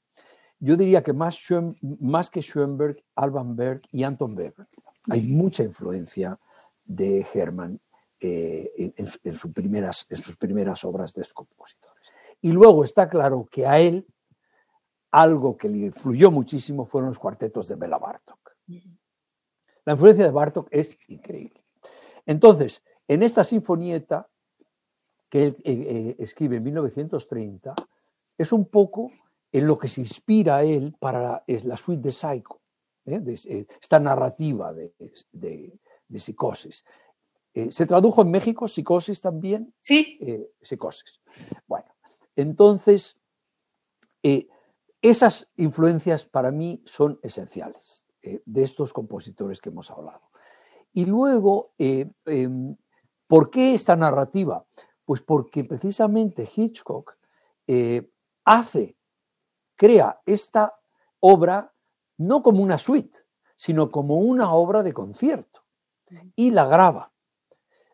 Yo 0.59 0.75
diría 0.75 1.03
que 1.03 1.13
más, 1.13 1.39
más 1.99 2.29
que 2.29 2.41
Schoenberg, 2.41 3.03
Alban 3.15 3.55
Berg 3.55 3.81
y 3.91 4.03
Anton 4.03 4.35
Weber. 4.35 4.67
Hay 5.09 5.21
mucha 5.21 5.63
influencia 5.63 6.39
de 6.83 7.25
Herrmann 7.33 7.79
eh, 8.19 8.93
en, 8.97 9.07
en, 9.23 9.33
sus 9.33 9.51
primeras, 9.51 10.05
en 10.09 10.17
sus 10.17 10.35
primeras 10.35 10.83
obras 10.83 11.13
de 11.13 11.25
compositores. 11.33 12.11
Y 12.41 12.51
luego 12.51 12.83
está 12.83 13.07
claro 13.07 13.47
que 13.49 13.67
a 13.67 13.79
él 13.79 14.05
algo 15.11 15.57
que 15.57 15.69
le 15.69 15.77
influyó 15.77 16.31
muchísimo 16.31 16.85
fueron 16.85 17.09
los 17.09 17.19
cuartetos 17.19 17.67
de 17.67 17.75
Bela 17.75 17.97
Bartok. 17.97 18.55
La 19.85 19.93
influencia 19.93 20.25
de 20.25 20.31
Bartok 20.31 20.67
es 20.71 20.97
increíble. 21.07 21.63
Entonces, 22.25 22.83
en 23.07 23.23
esta 23.23 23.43
sinfonieta 23.43 24.27
que 25.29 25.43
él 25.43 25.57
eh, 25.63 25.73
eh, 25.73 26.15
escribe 26.19 26.57
en 26.57 26.63
1930 26.63 27.73
es 28.37 28.51
un 28.51 28.65
poco 28.65 29.11
en 29.51 29.67
lo 29.67 29.77
que 29.77 29.87
se 29.87 30.01
inspira 30.01 30.63
él 30.63 30.95
para 30.99 31.21
la, 31.21 31.43
es 31.47 31.65
la 31.65 31.77
suite 31.77 32.01
de 32.01 32.11
Psycho, 32.11 32.61
¿eh? 33.05 33.65
esta 33.79 33.99
narrativa 33.99 34.73
de, 34.73 34.93
de 35.31 36.19
psicosis. 36.19 36.83
se 37.69 37.85
tradujo 37.85 38.21
en 38.21 38.31
México 38.31 38.67
psicosis 38.67 39.21
también. 39.21 39.73
Sí. 39.81 40.19
psicosis. 40.61 41.21
Bueno, 41.67 41.87
entonces, 42.35 43.17
esas 45.01 45.49
influencias 45.55 46.25
para 46.25 46.51
mí 46.51 46.81
son 46.85 47.19
esenciales 47.23 48.05
de 48.21 48.63
estos 48.63 48.93
compositores 48.93 49.61
que 49.61 49.69
hemos 49.69 49.89
hablado. 49.91 50.29
Y 50.93 51.05
luego, 51.05 51.73
em, 51.77 52.75
¿por 53.27 53.49
qué 53.49 53.73
esta 53.73 53.95
narrativa? 53.95 54.65
Pues 55.05 55.21
porque 55.21 55.63
precisamente 55.63 56.49
Hitchcock 56.53 57.17
eh, 57.67 58.09
hace, 58.45 58.96
crea 59.77 60.19
esta 60.25 60.75
obra 61.21 61.71
no 62.17 62.43
como 62.43 62.61
una 62.61 62.77
suite, 62.77 63.19
sino 63.55 63.89
como 63.89 64.17
una 64.17 64.51
obra 64.53 64.83
de 64.83 64.91
concierto 64.91 65.61
y 66.35 66.51
la 66.51 66.65
graba. 66.65 67.11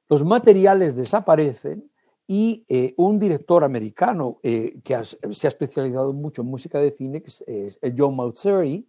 Los 0.09 0.23
materiales 0.23 0.95
desaparecen 0.95 1.91
y 2.25 2.65
eh, 2.67 2.93
un 2.97 3.19
director 3.19 3.63
americano 3.63 4.39
eh, 4.43 4.79
que 4.83 5.03
se 5.03 5.47
ha 5.47 5.49
especializado 5.49 6.13
mucho 6.13 6.41
en 6.41 6.47
música 6.49 6.79
de 6.79 6.91
cine, 6.91 7.21
que 7.21 7.29
es, 7.29 7.79
John 7.95 8.15
Mautseri, 8.15 8.87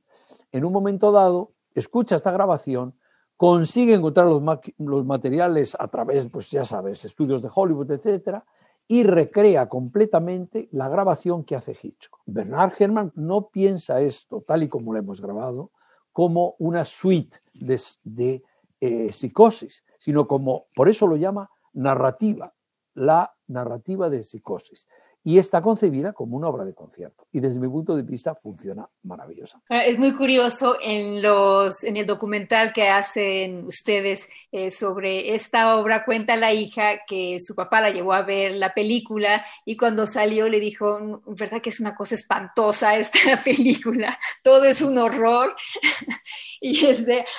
en 0.53 0.65
un 0.65 0.73
momento 0.73 1.11
dado 1.11 1.53
escucha 1.75 2.17
esta 2.17 2.31
grabación, 2.31 2.95
consigue 3.37 3.95
encontrar 3.95 4.27
los, 4.27 4.43
los, 4.79 5.05
materiales 5.05 5.77
a 5.79 5.89
través, 5.89 6.27
pues 6.27 6.51
ya 6.51 6.65
sabes, 6.65 7.05
estudios 7.05 7.43
de 7.43 7.51
Hollywood, 7.53 7.91
etcétera, 7.91 8.45
y 8.87 9.03
recrea 9.03 9.69
completamente 9.69 10.69
la 10.73 10.89
grabación 10.89 11.45
que 11.45 11.57
hace 11.57 11.77
Hitchcock. 11.81 12.21
Bernard 12.27 12.73
Herrmann 12.79 13.13
no 13.15 13.49
piensa 13.49 14.01
esto, 14.01 14.43
tal 14.47 14.63
y 14.63 14.69
como 14.69 14.93
lo 14.93 14.99
hemos 14.99 15.21
grabado, 15.21 15.71
como 16.13 16.55
una 16.59 16.85
suite 16.85 17.39
de, 17.55 18.43
eh, 18.81 19.13
psicosis, 19.13 19.85
sino 19.99 20.29
como, 20.29 20.67
por 20.75 20.89
eso 20.89 21.07
lo 21.07 21.17
llama 21.17 21.51
narrativa, 21.73 22.55
la 22.95 23.35
narrativa 23.47 24.11
de 24.11 24.23
psicosis 24.23 24.87
y 25.27 25.39
está 25.39 25.63
concebida 25.63 26.13
como 26.13 26.37
una 26.37 26.49
obra 26.49 26.67
de 26.67 26.75
concierto. 26.75 27.27
Y 27.33 27.41
desde 27.41 27.59
mi 27.59 27.67
punto 27.67 27.97
de 27.97 28.03
vista 28.03 28.35
funciona 28.35 28.87
maravillosa. 29.03 29.59
Ah, 29.71 29.83
es 29.83 29.99
muy 29.99 30.13
curioso 30.15 30.77
en, 30.83 31.25
el 31.25 32.07
documental 32.07 32.75
que 32.75 32.89
hacen 32.89 33.65
ustedes 33.65 34.29
eh, 34.53 34.71
sobre 34.71 35.35
esta 35.35 35.77
obra, 35.77 36.05
cuenta 36.05 36.37
la 36.37 36.53
hija 36.53 37.05
que 37.07 37.39
su 37.41 37.55
papá 37.55 37.81
la 37.81 37.91
llevó 37.91 38.13
a 38.13 38.21
ver 38.23 38.53
la 38.53 38.75
película 38.75 39.43
y 39.65 39.79
cuando 39.79 40.07
salió 40.07 40.47
le 40.51 40.61
dijo, 40.61 41.23
¿verdad 41.27 41.63
que 41.63 41.71
es 41.71 41.81
una 41.81 41.97
cosa 41.97 42.15
espantosa 42.15 42.97
esta 42.97 43.19
película? 43.45 44.19
Todo 44.43 44.65
es 44.65 44.83
un 44.83 44.99
horror. 44.99 45.57
y 46.61 46.85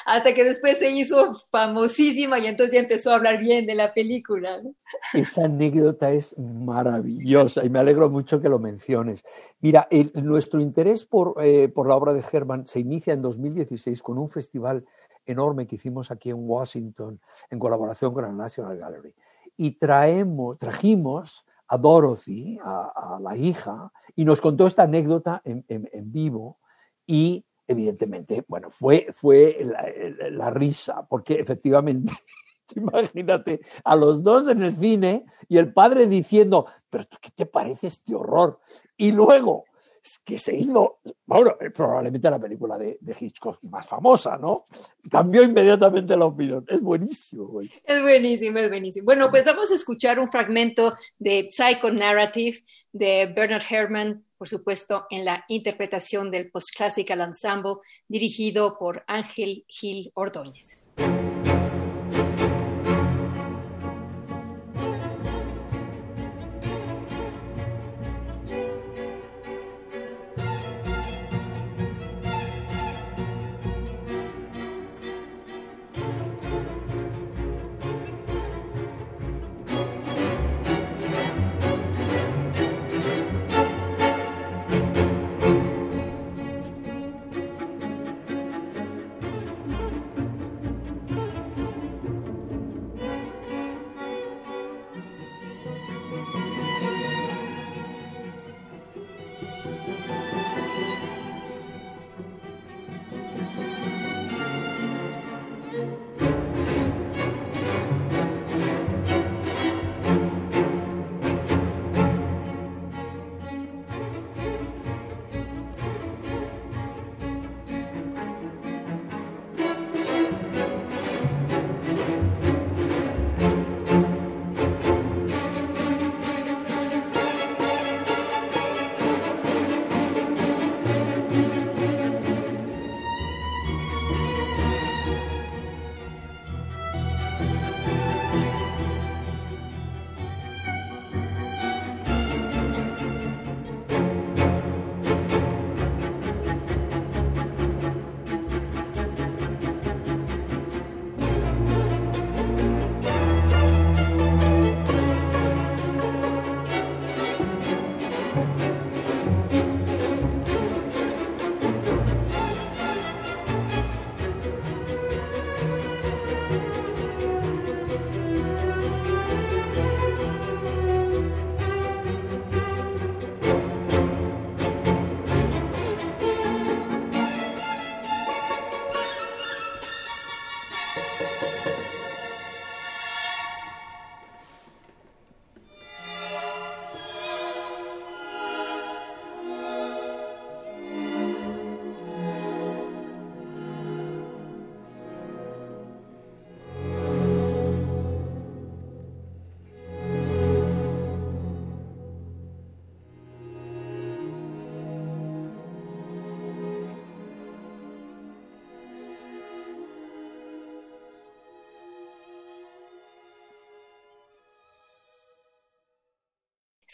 hasta 0.05 0.33
que 0.33 0.43
después 0.43 0.79
se 0.79 0.89
hizo 0.89 1.35
famosísima 1.51 2.39
y 2.39 2.47
entonces 2.47 2.73
ya 2.73 2.79
empezó 2.79 3.11
a 3.11 3.15
hablar 3.15 3.37
bien 3.37 3.67
de 3.67 3.75
la 3.75 3.93
película. 3.93 4.59
Esa 5.13 5.45
anécdota 5.45 6.11
es 6.11 6.37
maravillosa 6.37 7.63
y 7.63 7.69
me 7.69 7.79
alegro 7.79 8.09
mucho 8.09 8.41
que 8.41 8.49
lo 8.49 8.59
menciones. 8.59 9.23
Mira, 9.61 9.87
nuestro 10.15 10.59
interés 10.59 11.05
por, 11.05 11.35
eh, 11.43 11.69
por, 11.69 11.87
la 11.87 11.95
obra 11.95 12.13
de 12.13 12.23
Herman 12.29 12.67
se 12.67 12.79
inicia 12.79 13.13
en 13.13 13.21
2016 13.21 14.01
con 14.01 14.17
un 14.17 14.29
festival 14.29 14.85
enorme 15.25 15.67
que 15.67 15.75
hicimos 15.75 16.11
aquí 16.11 16.29
en 16.29 16.37
Washington 16.39 17.19
en 17.49 17.59
colaboración 17.59 18.13
con 18.13 18.23
la 18.23 18.31
National 18.31 18.77
Gallery. 18.77 19.13
Y 19.57 19.71
traemos, 19.71 20.57
trajimos 20.57 21.45
a 21.67 21.77
Dorothy, 21.77 22.59
a, 22.63 23.17
la 23.21 23.35
hija, 23.35 23.91
y 24.15 24.25
nos 24.25 24.41
contó 24.41 24.67
esta 24.67 24.83
anécdota 24.83 25.41
en, 25.43 25.65
vivo 26.11 26.59
y 27.07 27.43
evidentemente, 27.67 28.45
bueno, 28.47 28.69
fue, 28.69 29.07
fue 29.13 29.65
la 30.31 30.49
risa, 30.51 31.07
porque 31.07 31.35
efectivamente 31.39 32.13
Imagínate 32.75 33.61
a 33.83 33.95
los 33.95 34.23
dos 34.23 34.47
en 34.47 34.63
el 34.63 34.77
cine 34.77 35.25
y 35.47 35.57
el 35.57 35.73
padre 35.73 36.07
diciendo, 36.07 36.65
pero 36.89 37.05
¿qué 37.21 37.29
te 37.31 37.45
parece 37.45 37.87
este 37.87 38.15
horror? 38.15 38.59
Y 38.97 39.11
luego 39.11 39.65
que 40.23 40.37
se 40.37 40.55
hizo, 40.55 40.99
bueno, 41.25 41.55
eh, 41.59 41.71
probablemente 41.71 42.29
la 42.29 42.39
película 42.39 42.77
de, 42.77 42.99
Hitchcock 43.19 43.59
más 43.63 43.87
famosa, 43.87 44.37
¿no? 44.37 44.67
Cambió 45.09 45.43
inmediatamente 45.43 46.15
la 46.15 46.25
opinión. 46.25 46.65
Es 46.67 46.81
buenísimo, 46.81 47.47
güey. 47.47 47.71
Es 47.83 48.01
buenísimo, 48.01 48.59
es 48.59 48.69
buenísimo. 48.69 49.05
Bueno, 49.05 49.29
pues 49.29 49.45
vamos 49.45 49.71
a 49.71 49.75
escuchar 49.75 50.19
un 50.19 50.31
fragmento 50.31 50.93
de 51.17 51.47
Psychonarrative 51.49 52.59
de 52.91 53.33
Bernard 53.35 53.63
Herrmann, 53.69 54.23
por 54.37 54.47
supuesto, 54.47 55.05
en 55.09 55.25
la 55.25 55.43
interpretación 55.47 56.29
del 56.29 56.51
Postclassical 56.51 57.21
Ensemble, 57.21 57.75
dirigido 58.07 58.77
por 58.77 59.03
Ángel 59.07 59.65
Gil 59.67 60.11
Ordóñez. 60.13 60.85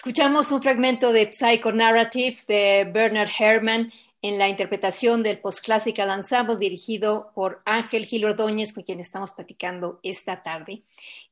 Escuchamos 0.02 0.52
un 0.52 0.64
fragmento 0.64 1.14
de 1.14 1.32
Psychonarrative 1.32 2.36
de 2.48 2.90
Bernard 2.92 3.30
Herrmann 3.40 3.92
en 4.24 4.40
la 4.40 4.50
interpretación 4.50 5.22
del 5.22 5.38
Postclassical 5.38 6.10
Ensemble 6.10 6.58
dirigido 6.58 7.30
por 7.36 7.62
Ángel 7.66 8.08
Gil 8.08 8.26
Ordóñez, 8.26 8.74
con 8.74 8.82
quien 8.82 9.00
estamos 9.00 9.32
platicando 9.32 10.00
esta 10.02 10.42
tarde. 10.42 10.82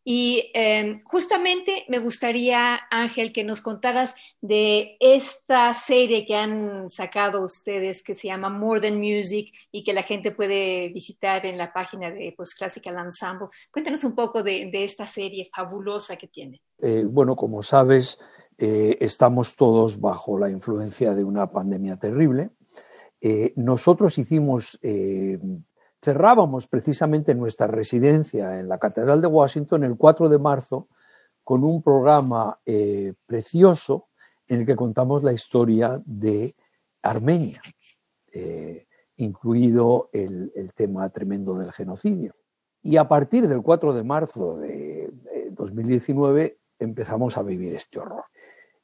Y 0.04 0.52
eh, 0.54 0.94
justamente 1.04 1.84
me 1.88 1.98
gustaría, 1.98 2.80
Ángel, 2.92 3.34
que 3.34 3.44
nos 3.44 3.60
contaras 3.62 4.14
de 4.40 4.98
esta 5.00 5.74
serie 5.74 6.24
que 6.28 6.36
han 6.36 6.92
sacado 6.92 7.44
ustedes 7.44 8.04
que 8.04 8.14
se 8.14 8.28
llama 8.28 8.50
More 8.52 8.82
Than 8.82 9.00
Music 9.00 9.52
y 9.72 9.84
que 9.84 9.94
la 9.94 10.04
gente 10.04 10.30
puede 10.30 10.90
visitar 10.90 11.44
en 11.48 11.58
la 11.58 11.74
página 11.74 12.12
de 12.12 12.36
Postclassical 12.38 13.00
Ensemble. 13.00 13.48
Cuéntanos 13.72 14.04
un 14.04 14.14
poco 14.14 14.44
de, 14.44 14.70
de 14.72 14.84
esta 14.84 15.08
serie 15.08 15.50
fabulosa 15.52 16.18
que 16.18 16.28
tiene. 16.28 16.62
Eh, 16.82 17.04
bueno, 17.08 17.36
como 17.36 17.64
sabes, 17.64 18.20
eh, 18.62 18.98
estamos 19.00 19.56
todos 19.56 20.02
bajo 20.02 20.38
la 20.38 20.50
influencia 20.50 21.14
de 21.14 21.24
una 21.24 21.50
pandemia 21.50 21.96
terrible 21.96 22.50
eh, 23.22 23.54
nosotros 23.56 24.18
hicimos, 24.18 24.78
eh, 24.82 25.40
cerrábamos 26.04 26.68
precisamente 26.68 27.34
nuestra 27.36 27.68
residencia 27.68 28.60
en 28.60 28.68
la 28.68 28.78
Catedral 28.78 29.22
de 29.22 29.28
Washington 29.28 29.86
el 29.86 29.96
4 29.96 30.28
de 30.28 30.40
marzo 30.40 30.90
con 31.46 31.64
un 31.64 31.82
programa 31.82 32.60
precioso 33.26 34.10
en 34.48 34.60
el 34.60 34.66
que 34.66 34.76
contamos 34.76 35.24
la 35.24 35.32
historia 35.32 36.02
de 36.06 36.54
Armenia, 37.02 37.62
incluido 39.16 40.10
el, 40.12 40.52
el, 40.54 40.74
tema 40.74 41.10
tremendo 41.10 41.56
del 41.56 41.72
genocidio. 41.72 42.36
Y 42.84 42.98
a 42.98 43.08
partir 43.08 43.48
del 43.48 43.64
4 43.64 43.94
de 43.94 44.04
marzo 44.04 44.58
de 44.58 45.12
2019 45.52 46.60
empezamos 46.78 47.38
a 47.38 47.42
vivir 47.42 47.74
este 47.74 48.00
horror. 48.00 48.26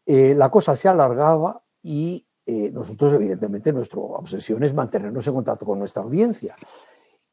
La 0.05 0.49
cosa 0.51 0.75
se 0.75 0.87
alargaba 0.87 1.63
y 1.81 2.25
eh, 2.47 2.69
nosotros 2.71 3.13
evidentemente 3.13 3.73
nuestra 3.73 3.99
obsesión 3.99 4.61
es 4.63 4.73
mantenernos 4.73 5.25
en 5.27 5.33
contacto 5.33 5.65
con 5.65 5.79
nuestra 5.79 6.03
audiencia. 6.03 6.55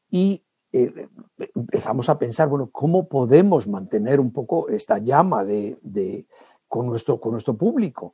Y 0.09 0.43
eh, 0.71 1.07
empezamos 1.55 2.09
a 2.09 2.17
pensar, 2.17 2.49
bueno, 2.49 2.69
¿cómo 2.71 3.07
podemos 3.07 3.67
mantener 3.67 4.19
un 4.19 4.31
poco 4.31 4.69
esta 4.69 4.97
llama 4.97 5.45
de, 5.45 5.77
de, 5.83 6.25
con, 6.67 6.87
nuestro, 6.87 7.19
con 7.19 7.33
nuestro 7.33 7.55
público? 7.55 8.13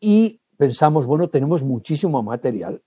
Y 0.00 0.40
pensamos, 0.56 1.06
bueno, 1.06 1.28
tenemos 1.28 1.62
muchísimo 1.62 2.20
material. 2.24 2.82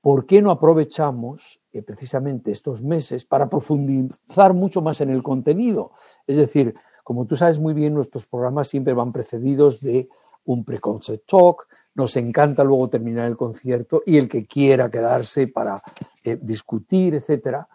¿Por 0.00 0.24
qué 0.24 0.40
no 0.40 0.50
aprovechamos 0.50 1.60
eh, 1.72 1.82
precisamente 1.82 2.50
estos 2.50 2.80
meses 2.80 3.26
para 3.26 3.50
profundizar 3.50 4.54
mucho 4.54 4.80
más 4.80 5.02
en 5.02 5.10
el 5.10 5.22
contenido? 5.22 5.92
Es 6.26 6.38
decir, 6.38 6.74
como 7.08 7.24
tú 7.24 7.36
sabes 7.36 7.58
muy 7.58 7.72
bien, 7.72 7.94
nuestros 7.94 8.26
programas 8.26 8.68
siempre 8.68 8.92
van 8.92 9.14
precedidos 9.14 9.80
de 9.80 10.10
un 10.44 10.62
pre-concert 10.62 11.22
talk, 11.24 11.66
nos 11.94 12.14
encanta 12.18 12.62
luego 12.62 12.90
terminar 12.90 13.26
el 13.28 13.34
concierto 13.34 14.02
y 14.04 14.18
el 14.18 14.28
que 14.28 14.44
quiera 14.44 14.90
quedarse 14.90 15.48
para 15.48 15.82
eh, 16.22 16.38
discutir, 16.38 17.14
etcétera. 17.14 17.66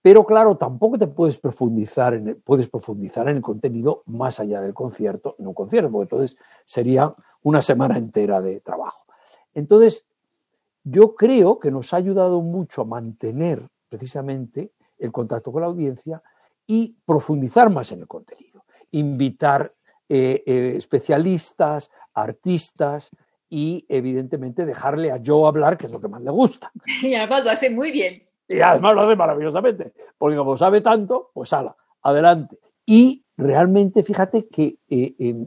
Pero 0.00 0.24
claro, 0.24 0.56
tampoco 0.56 0.96
te 0.96 1.06
puedes 1.06 1.36
profundizar, 1.36 2.14
en 2.14 2.28
el, 2.28 2.36
puedes 2.36 2.70
profundizar 2.70 3.28
en 3.28 3.36
el 3.36 3.42
contenido 3.42 4.04
más 4.06 4.40
allá 4.40 4.62
del 4.62 4.72
concierto, 4.72 5.36
en 5.38 5.48
un 5.48 5.52
concierto, 5.52 5.90
porque 5.90 6.14
entonces 6.14 6.38
sería 6.64 7.14
una 7.42 7.60
semana 7.60 7.98
entera 7.98 8.40
de 8.40 8.60
trabajo. 8.60 9.04
Entonces, 9.52 10.06
yo 10.82 11.14
creo 11.14 11.58
que 11.58 11.70
nos 11.70 11.92
ha 11.92 11.98
ayudado 11.98 12.40
mucho 12.40 12.80
a 12.80 12.86
mantener 12.86 13.68
precisamente 13.90 14.72
el 14.96 15.12
contacto 15.12 15.52
con 15.52 15.60
la 15.60 15.68
audiencia 15.68 16.22
y 16.66 16.96
profundizar 17.04 17.68
más 17.68 17.92
en 17.92 18.00
el 18.00 18.08
contenido. 18.08 18.47
Invitar 18.90 19.74
eh, 20.08 20.42
eh, 20.46 20.74
especialistas, 20.76 21.90
artistas, 22.14 23.10
y 23.50 23.86
evidentemente 23.88 24.66
dejarle 24.66 25.10
a 25.10 25.20
Joe 25.24 25.48
hablar, 25.48 25.78
que 25.78 25.86
es 25.86 25.92
lo 25.92 26.00
que 26.00 26.08
más 26.08 26.22
le 26.22 26.30
gusta. 26.30 26.70
Y 27.02 27.14
además 27.14 27.44
lo 27.44 27.50
hace 27.50 27.70
muy 27.70 27.92
bien. 27.92 28.22
Y 28.46 28.60
además 28.60 28.94
lo 28.94 29.02
hace 29.02 29.16
maravillosamente, 29.16 29.92
porque 30.16 30.36
como 30.36 30.56
sabe 30.56 30.80
tanto, 30.80 31.30
pues 31.34 31.52
ala, 31.52 31.76
adelante. 32.02 32.58
Y 32.86 33.24
realmente 33.36 34.02
fíjate 34.02 34.48
que 34.48 34.78
eh, 34.88 35.14
eh, 35.18 35.46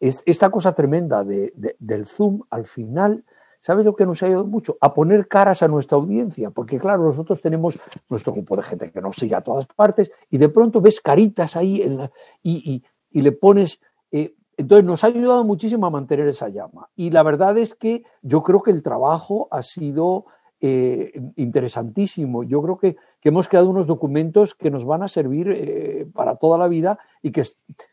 es 0.00 0.22
esta 0.26 0.50
cosa 0.50 0.74
tremenda 0.74 1.22
de, 1.22 1.52
de, 1.54 1.76
del 1.78 2.06
Zoom 2.06 2.42
al 2.50 2.66
final, 2.66 3.24
¿sabes 3.62 3.86
lo 3.86 3.94
que 3.94 4.04
nos 4.04 4.22
ha 4.22 4.26
ayudado 4.26 4.46
mucho? 4.46 4.76
A 4.80 4.92
poner 4.92 5.28
caras 5.28 5.62
a 5.62 5.68
nuestra 5.68 5.96
audiencia, 5.96 6.50
porque 6.50 6.78
claro, 6.78 7.04
nosotros 7.04 7.40
tenemos 7.40 7.78
nuestro 8.10 8.32
grupo 8.32 8.56
de 8.56 8.64
gente 8.64 8.90
que 8.90 9.00
nos 9.00 9.16
sigue 9.16 9.34
a 9.34 9.40
todas 9.40 9.66
partes 9.66 10.10
y 10.28 10.36
de 10.36 10.48
pronto 10.50 10.80
ves 10.80 11.00
caritas 11.00 11.56
ahí 11.56 11.82
y, 12.42 12.72
y, 12.72 12.82
y, 13.10 13.22
le 13.22 13.32
pones... 13.32 13.80
Eh, 14.10 14.34
entonces 14.58 14.84
nos 14.84 15.02
ha 15.02 15.06
ayudado 15.06 15.44
muchísimo 15.44 15.86
a 15.86 15.90
mantener 15.90 16.28
esa 16.28 16.48
llama. 16.48 16.90
Y 16.94 17.10
la 17.10 17.22
verdad 17.22 17.56
es 17.56 17.74
que 17.74 18.04
yo 18.20 18.42
creo 18.42 18.62
que 18.62 18.70
el 18.70 18.82
trabajo 18.82 19.48
ha 19.50 19.62
sido 19.62 20.26
eh, 20.60 21.12
interesantísimo. 21.36 22.44
Yo 22.44 22.62
creo 22.62 22.78
que, 22.78 22.96
que, 23.20 23.30
hemos 23.30 23.48
creado 23.48 23.70
unos 23.70 23.86
documentos 23.86 24.54
que 24.54 24.70
nos 24.70 24.84
van 24.84 25.02
a 25.02 25.08
servir 25.08 25.48
eh, 25.50 26.06
para 26.12 26.36
toda 26.36 26.58
la 26.58 26.68
vida 26.68 26.98
y 27.22 27.32
que, 27.32 27.42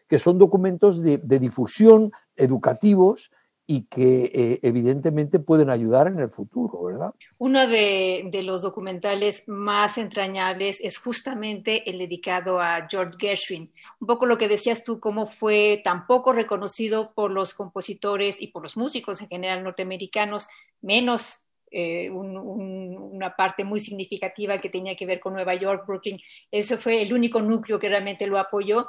que 0.08 0.20
son 0.20 0.38
documentos 0.38 1.02
de, 1.02 1.18
de 1.18 1.40
difusión 1.40 2.12
educativos 2.36 3.32
y 3.72 3.84
que 3.84 4.32
eh, 4.34 4.60
evidentemente 4.64 5.38
pueden 5.38 5.70
ayudar 5.70 6.08
en 6.08 6.18
el 6.18 6.32
futuro, 6.32 6.86
¿verdad? 6.86 7.14
Uno 7.38 7.68
de, 7.68 8.28
los 8.44 8.64
documentales 8.64 9.44
más 9.46 10.00
entrañables 10.00 10.82
es 10.82 10.98
justamente 10.98 11.88
el 11.88 12.00
dedicado 12.00 12.60
a 12.60 12.88
George 12.90 13.16
Gershwin. 13.20 13.70
Un 14.00 14.08
poco 14.08 14.26
lo 14.26 14.40
que 14.40 14.48
decías 14.48 14.84
tú, 14.84 15.00
cómo 15.00 15.28
fue 15.28 15.82
tan 15.84 16.08
poco 16.08 16.34
reconocido 16.34 17.14
por 17.14 17.30
los 17.30 17.54
compositores 17.54 18.42
y 18.42 18.48
por 18.48 18.64
los 18.64 18.76
músicos 18.76 19.22
en 19.22 19.28
general 19.28 19.64
norteamericanos, 19.64 20.48
menos 20.82 21.46
eh, 21.70 22.10
un, 22.10 22.36
un, 22.38 22.98
una 22.98 23.36
parte 23.36 23.64
muy 23.64 23.82
significativa 23.82 24.58
que 24.58 24.70
tenía 24.70 24.96
que 24.96 25.06
ver 25.06 25.20
con 25.20 25.34
Nueva 25.34 25.54
York, 25.54 25.86
Brooklyn. 25.86 26.18
Ese 26.50 26.78
fue 26.78 27.04
el 27.04 27.14
único 27.14 27.40
núcleo 27.40 27.78
que 27.78 27.90
realmente 27.90 28.26
lo 28.26 28.40
apoyó 28.40 28.88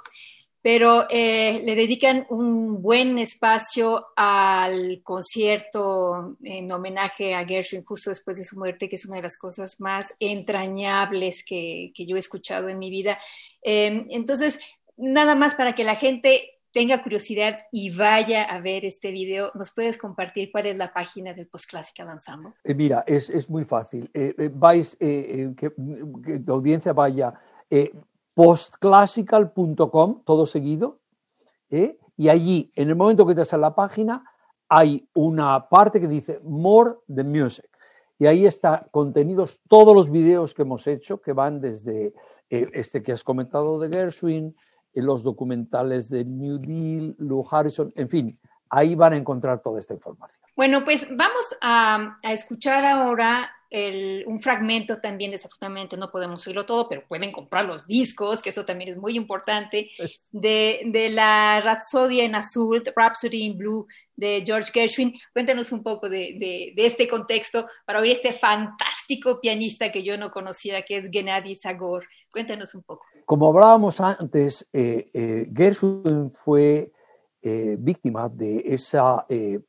pero 0.63 1.07
eh, 1.09 1.63
le 1.65 1.75
dedican 1.75 2.27
un 2.29 2.83
buen 2.83 3.19
espacio 3.19 4.09
al 4.17 5.03
concierto 5.03 6.37
en 6.43 6.71
homenaje 6.71 7.35
a 7.35 7.47
Gershwin 7.47 7.85
justo 7.85 8.11
después 8.11 8.37
de 8.37 8.45
su 8.45 8.59
muerte, 8.59 8.89
que 8.89 8.97
es 8.97 9.07
una 9.07 9.17
de 9.17 9.23
las 9.23 9.37
cosas 9.37 9.81
más 9.81 10.15
entrañables 10.21 11.45
que, 11.45 11.93
que 11.95 12.07
yo 12.07 12.17
he 12.17 12.19
escuchado 12.19 12.69
en 12.69 12.79
mi 12.79 12.91
vida. 12.91 13.19
Eh, 13.63 14.07
entonces, 14.11 14.59
nada 14.97 15.35
más 15.35 15.55
para 15.55 15.75
que 15.75 15.85
la 15.85 15.97
gente 15.97 16.61
tenga 16.73 17.03
curiosidad 17.03 17.61
y 17.73 17.91
vaya 17.91 18.45
a 18.45 18.61
ver 18.61 18.85
este 18.85 19.11
video, 19.11 19.51
¿nos 19.55 19.73
puedes 19.73 19.99
compartir 19.99 20.51
cuál 20.53 20.67
es 20.67 20.77
la 20.77 20.93
página 20.93 21.35
del 21.35 21.49
Postclassical 21.49 22.09
Ensemble? 22.11 22.53
Eh, 22.65 22.75
mira, 22.75 23.05
es, 23.07 23.29
es, 23.31 23.49
muy 23.49 23.65
fácil. 23.65 24.09
Eh, 24.15 24.35
eh, 24.39 24.51
vais, 24.53 24.97
que, 24.97 25.73
tu 26.45 26.53
audiencia 26.53 26.93
vaya 26.93 27.35
postclassical.com, 28.35 30.23
todo 30.25 30.47
seguido, 30.47 31.01
¿eh? 31.71 31.99
y 32.17 32.29
allí, 32.29 32.71
en 32.75 32.89
el 32.89 32.97
momento 32.97 33.27
que 33.27 33.35
te 33.35 33.43
a 33.43 33.59
la 33.59 33.75
página, 33.75 34.25
hay 34.69 35.09
una 35.15 35.69
parte 35.69 36.01
que 36.01 36.09
dice 36.09 36.41
More 36.45 36.97
the 37.13 37.25
Music. 37.25 37.69
Y 38.19 38.27
ahí 38.27 38.47
están 38.47 38.87
contenidos 38.91 39.61
todos 39.69 39.95
los 39.95 40.11
videos 40.11 40.53
que 40.53 40.63
hemos 40.63 40.87
hecho, 40.87 41.21
que 41.21 41.33
van 41.33 41.61
desde 41.61 42.13
eh, 42.51 42.69
este 42.75 43.03
que 43.03 43.13
has 43.13 43.25
comentado 43.25 43.79
de 43.79 43.89
Gershwin, 43.89 44.55
eh, 44.93 45.03
los 45.03 45.23
documentales 45.23 46.09
de 46.09 46.25
New 46.25 46.59
Deal, 46.59 47.17
Lou 47.19 47.47
Harrison, 47.51 47.93
en 47.97 48.09
fin, 48.09 48.39
ahí 48.69 48.95
van 48.95 49.15
a 49.15 49.17
encontrar 49.17 49.63
toda 49.63 49.81
esta 49.81 49.95
información. 49.95 50.41
Bueno, 50.55 50.85
pues 50.85 51.09
vamos 51.11 51.57
a, 51.63 52.19
a 52.23 52.33
escuchar 52.33 52.85
ahora 52.85 53.51
el, 53.71 54.25
un 54.27 54.41
fragmento 54.41 55.01
también, 55.01 55.31
desafortunadamente 55.31 55.97
no 55.97 56.11
podemos 56.11 56.47
oírlo 56.47 56.67
todo, 56.67 56.89
pero 56.89 57.07
pueden 57.07 57.33
comprar 57.33 57.65
los 57.65 57.87
discos, 57.87 58.43
que 58.43 58.51
eso 58.51 58.65
también 58.65 58.91
es 58.91 58.97
muy 58.97 59.17
importante, 59.17 59.91
de, 60.33 60.83
de 60.87 61.09
la 61.11 61.61
Rapsodia 61.61 62.25
en 62.25 62.35
Azul, 62.35 62.83
Rhapsody 62.95 63.45
in 63.45 63.57
Blue 63.57 63.87
de 64.17 64.43
George 64.45 64.71
Gershwin. 64.73 65.15
Cuéntanos 65.33 65.73
un 65.73 65.83
poco 65.83 66.09
de, 66.09 66.37
de, 66.39 66.73
de, 66.77 66.87
este 66.87 67.09
contexto 67.09 67.67
para 67.87 68.01
oír 68.01 68.13
este 68.13 68.33
fantástico 68.33 69.41
pianista 69.41 69.91
que 69.91 70.03
yo 70.03 70.19
no 70.19 70.31
conocía, 70.31 70.83
que 70.83 70.99
es 70.99 71.09
Gennady 71.11 71.55
Zagor. 71.55 72.05
Cuéntanos 72.31 72.75
un 72.75 72.83
poco. 72.83 73.07
Como 73.25 73.49
hablábamos 73.49 74.01
antes, 74.01 74.69
eh, 74.73 75.11
eh, 75.15 75.47
Gershwin 75.55 76.33
fue 76.35 76.93
eh, 77.43 77.77
víctima 77.79 78.29
de 78.29 78.63
esa, 78.67 79.25
eh, 79.31 79.61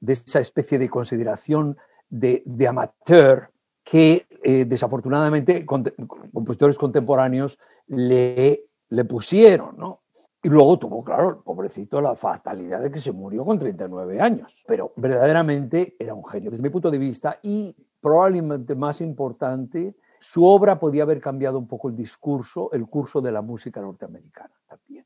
de 0.00 0.12
esa 0.12 0.40
especie 0.40 0.78
de 0.78 0.90
consideración 0.90 1.78
de, 2.08 2.42
amateur 2.68 3.50
que 3.82 4.26
eh, 4.42 4.64
desafortunadamente 4.64 5.64
compositores 5.64 6.76
contemporáneos 6.76 7.58
le, 7.86 8.64
le 8.88 9.04
pusieron, 9.04 9.76
¿no? 9.76 10.00
Y 10.42 10.48
luego 10.48 10.78
tuvo, 10.78 11.02
claro, 11.02 11.30
el 11.30 11.36
pobrecito, 11.36 12.00
la 12.00 12.14
fatalidad 12.14 12.80
de 12.80 12.90
que 12.90 13.00
se 13.00 13.10
murió 13.10 13.44
con 13.44 13.58
39 13.58 14.20
años. 14.20 14.62
Pero 14.68 14.92
verdaderamente 14.94 15.96
era 15.98 16.14
un 16.14 16.24
genio 16.24 16.52
desde 16.52 16.62
mi 16.62 16.70
punto 16.70 16.88
de 16.88 16.98
vista 16.98 17.40
y 17.42 17.74
probablemente 18.00 18.76
más 18.76 19.00
importante, 19.00 19.96
su 20.20 20.44
obra 20.44 20.78
podía 20.78 21.02
haber 21.02 21.20
cambiado 21.20 21.58
un 21.58 21.66
poco 21.66 21.88
el 21.88 21.96
discurso, 21.96 22.70
el 22.72 22.86
curso 22.86 23.20
de 23.20 23.32
la 23.32 23.42
música 23.42 23.80
norteamericana 23.80 24.54
también. 24.68 25.04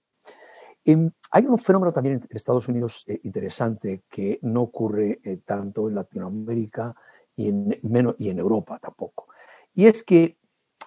Em, 0.85 1.11
hay 1.31 1.47
un 1.47 1.59
fenómeno 1.59 1.93
también 1.93 2.17
en 2.17 2.37
Estados 2.37 2.69
Unidos 2.69 3.05
eh, 3.07 3.21
interesante 3.25 4.05
que 4.09 4.39
no 4.43 4.63
ocurre 4.63 5.21
eh, 5.23 5.41
tanto 5.45 5.89
en 5.89 5.95
Latinoamérica 5.95 6.95
y 7.37 7.49
en, 7.49 7.79
menos, 7.83 8.15
y 8.19 8.31
en 8.31 8.39
Europa 8.39 8.79
tampoco. 8.79 9.29
Y 9.75 9.87
es 9.87 10.03
que 10.03 10.39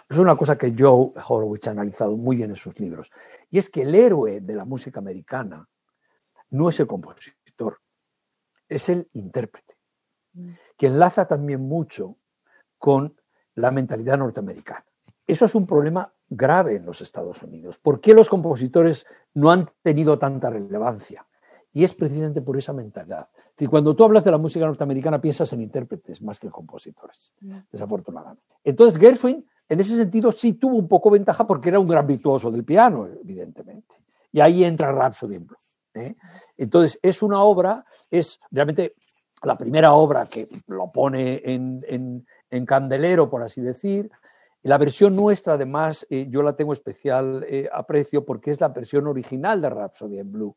es 0.09 0.17
una 0.17 0.35
cosa 0.35 0.57
que 0.57 0.73
Joe 0.77 1.11
Horowitz 1.27 1.67
ha 1.67 1.71
analizado 1.71 2.17
muy 2.17 2.35
bien 2.35 2.49
en 2.49 2.55
sus 2.55 2.79
libros. 2.79 3.11
Y 3.49 3.59
es 3.59 3.69
que 3.69 3.83
el 3.83 3.95
héroe 3.95 4.41
de 4.41 4.55
la 4.55 4.65
música 4.65 4.99
americana 4.99 5.67
no 6.49 6.69
es 6.69 6.79
el 6.79 6.87
compositor, 6.87 7.79
es 8.67 8.89
el 8.89 9.07
intérprete, 9.13 9.75
mm. 10.33 10.49
que 10.77 10.87
enlaza 10.87 11.27
también 11.27 11.61
mucho 11.61 12.17
con 12.77 13.15
la 13.55 13.71
mentalidad 13.71 14.17
norteamericana. 14.17 14.85
Eso 15.25 15.45
es 15.45 15.55
un 15.55 15.65
problema 15.65 16.13
grave 16.35 16.75
en 16.75 16.85
los 16.85 17.01
Estados 17.01 17.41
Unidos. 17.43 17.77
¿Por 17.77 18.01
qué 18.01 18.13
los 18.13 18.29
compositores 18.29 19.05
no 19.33 19.51
han 19.51 19.69
tenido 19.81 20.17
tanta 20.17 20.49
relevancia? 20.49 21.25
Y 21.71 21.83
es 21.83 21.93
precisamente 21.93 22.41
por 22.41 22.57
esa 22.57 22.73
mentalidad. 22.73 23.29
Si 23.57 23.65
cuando 23.67 23.95
tú 23.95 24.03
hablas 24.03 24.23
de 24.23 24.31
la 24.31 24.37
música 24.37 24.65
norteamericana 24.65 25.19
piensas 25.19 25.51
en 25.53 25.61
intérpretes 25.61 26.21
más 26.21 26.39
que 26.39 26.47
en 26.47 26.51
compositores, 26.51 27.33
desafortunadamente. 27.71 28.43
Entonces 28.63 28.99
Gershwin, 28.99 29.47
en 29.69 29.79
ese 29.79 29.95
sentido, 29.95 30.31
sí 30.31 30.53
tuvo 30.53 30.77
un 30.77 30.87
poco 30.87 31.09
ventaja 31.09 31.47
porque 31.47 31.69
era 31.69 31.79
un 31.79 31.87
gran 31.87 32.05
virtuoso 32.05 32.51
del 32.51 32.63
piano, 32.63 33.07
evidentemente. 33.07 33.95
Y 34.31 34.39
ahí 34.39 34.63
entra 34.63 34.91
Rhapsody 34.91 35.39
Blue. 35.39 35.57
¿eh? 35.95 36.15
Entonces 36.57 36.99
es 37.01 37.23
una 37.23 37.41
obra, 37.41 37.85
es 38.11 38.39
realmente 38.51 38.95
la 39.41 39.57
primera 39.57 39.93
obra 39.93 40.27
que 40.27 40.47
lo 40.67 40.91
pone 40.91 41.41
en, 41.43 41.83
en 42.49 42.65
candelero, 42.65 43.29
por 43.29 43.41
así 43.41 43.61
decir, 43.61 44.11
la 44.63 44.77
versión 44.77 45.13
nuestra, 45.17 45.53
además, 45.53 46.07
eh, 46.09 46.27
yo 46.29 46.41
la 46.41 46.55
tengo 46.55 46.71
especial 46.71 47.45
eh, 47.49 47.69
aprecio 47.71 48.23
porque 48.23 48.51
es 48.51 48.61
la 48.61 48.69
versión 48.69 49.07
original 49.07 49.61
de 49.61 49.69
Rhapsody 49.69 50.19
in 50.19 50.31
Blue, 50.31 50.55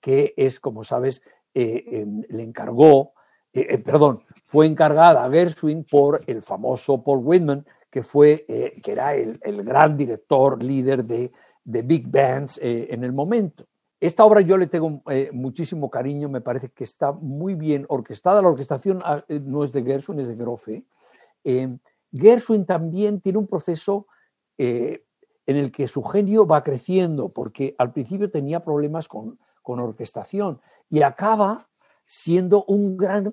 que 0.00 0.34
es, 0.36 0.60
como 0.60 0.84
sabes, 0.84 1.20
eh, 1.52 1.84
em, 1.90 2.22
le 2.28 2.44
encargó, 2.44 3.12
perdón, 3.52 4.22
fue 4.46 4.66
encargada 4.66 5.24
a 5.24 5.30
Gershwin 5.30 5.82
por 5.82 6.20
el 6.28 6.42
famoso 6.42 7.02
Paul 7.02 7.22
Whitman, 7.24 7.66
que, 7.90 8.04
fue, 8.04 8.44
que 8.80 8.92
era 8.92 9.16
el, 9.16 9.64
gran 9.64 9.96
director, 9.96 10.62
líder 10.62 11.02
de, 11.02 11.32
de 11.64 11.82
big 11.82 12.06
bands 12.06 12.60
en 12.62 13.02
el 13.02 13.12
momento. 13.12 13.66
Esta 13.98 14.24
obra 14.24 14.42
yo 14.42 14.56
le 14.56 14.68
tengo 14.68 15.02
muchísimo 15.32 15.90
cariño, 15.90 16.28
me 16.28 16.40
parece 16.40 16.68
que 16.68 16.84
está 16.84 17.10
muy 17.10 17.56
bien 17.56 17.84
orquestada. 17.88 18.40
La 18.40 18.48
orquestación 18.48 19.00
ah, 19.04 19.24
no 19.28 19.64
es 19.64 19.72
de 19.72 19.82
Gershwin, 19.82 20.20
es 20.20 20.28
de 20.28 20.36
Grofe. 20.36 20.84
Gershwin 22.12 22.66
también 22.66 23.20
tiene 23.20 23.38
un 23.38 23.46
proceso 23.46 24.06
eh, 24.58 25.04
en 25.46 25.56
el 25.56 25.72
que 25.72 25.88
su 25.88 26.02
genio 26.02 26.46
va 26.46 26.62
creciendo, 26.62 27.30
porque 27.30 27.74
al 27.78 27.92
principio 27.92 28.30
tenía 28.30 28.62
problemas 28.62 29.08
con, 29.08 29.38
orquestación 29.62 30.60
y 30.88 31.02
acaba 31.02 31.68
siendo 32.04 32.64
un 32.64 32.96
gran 32.96 33.32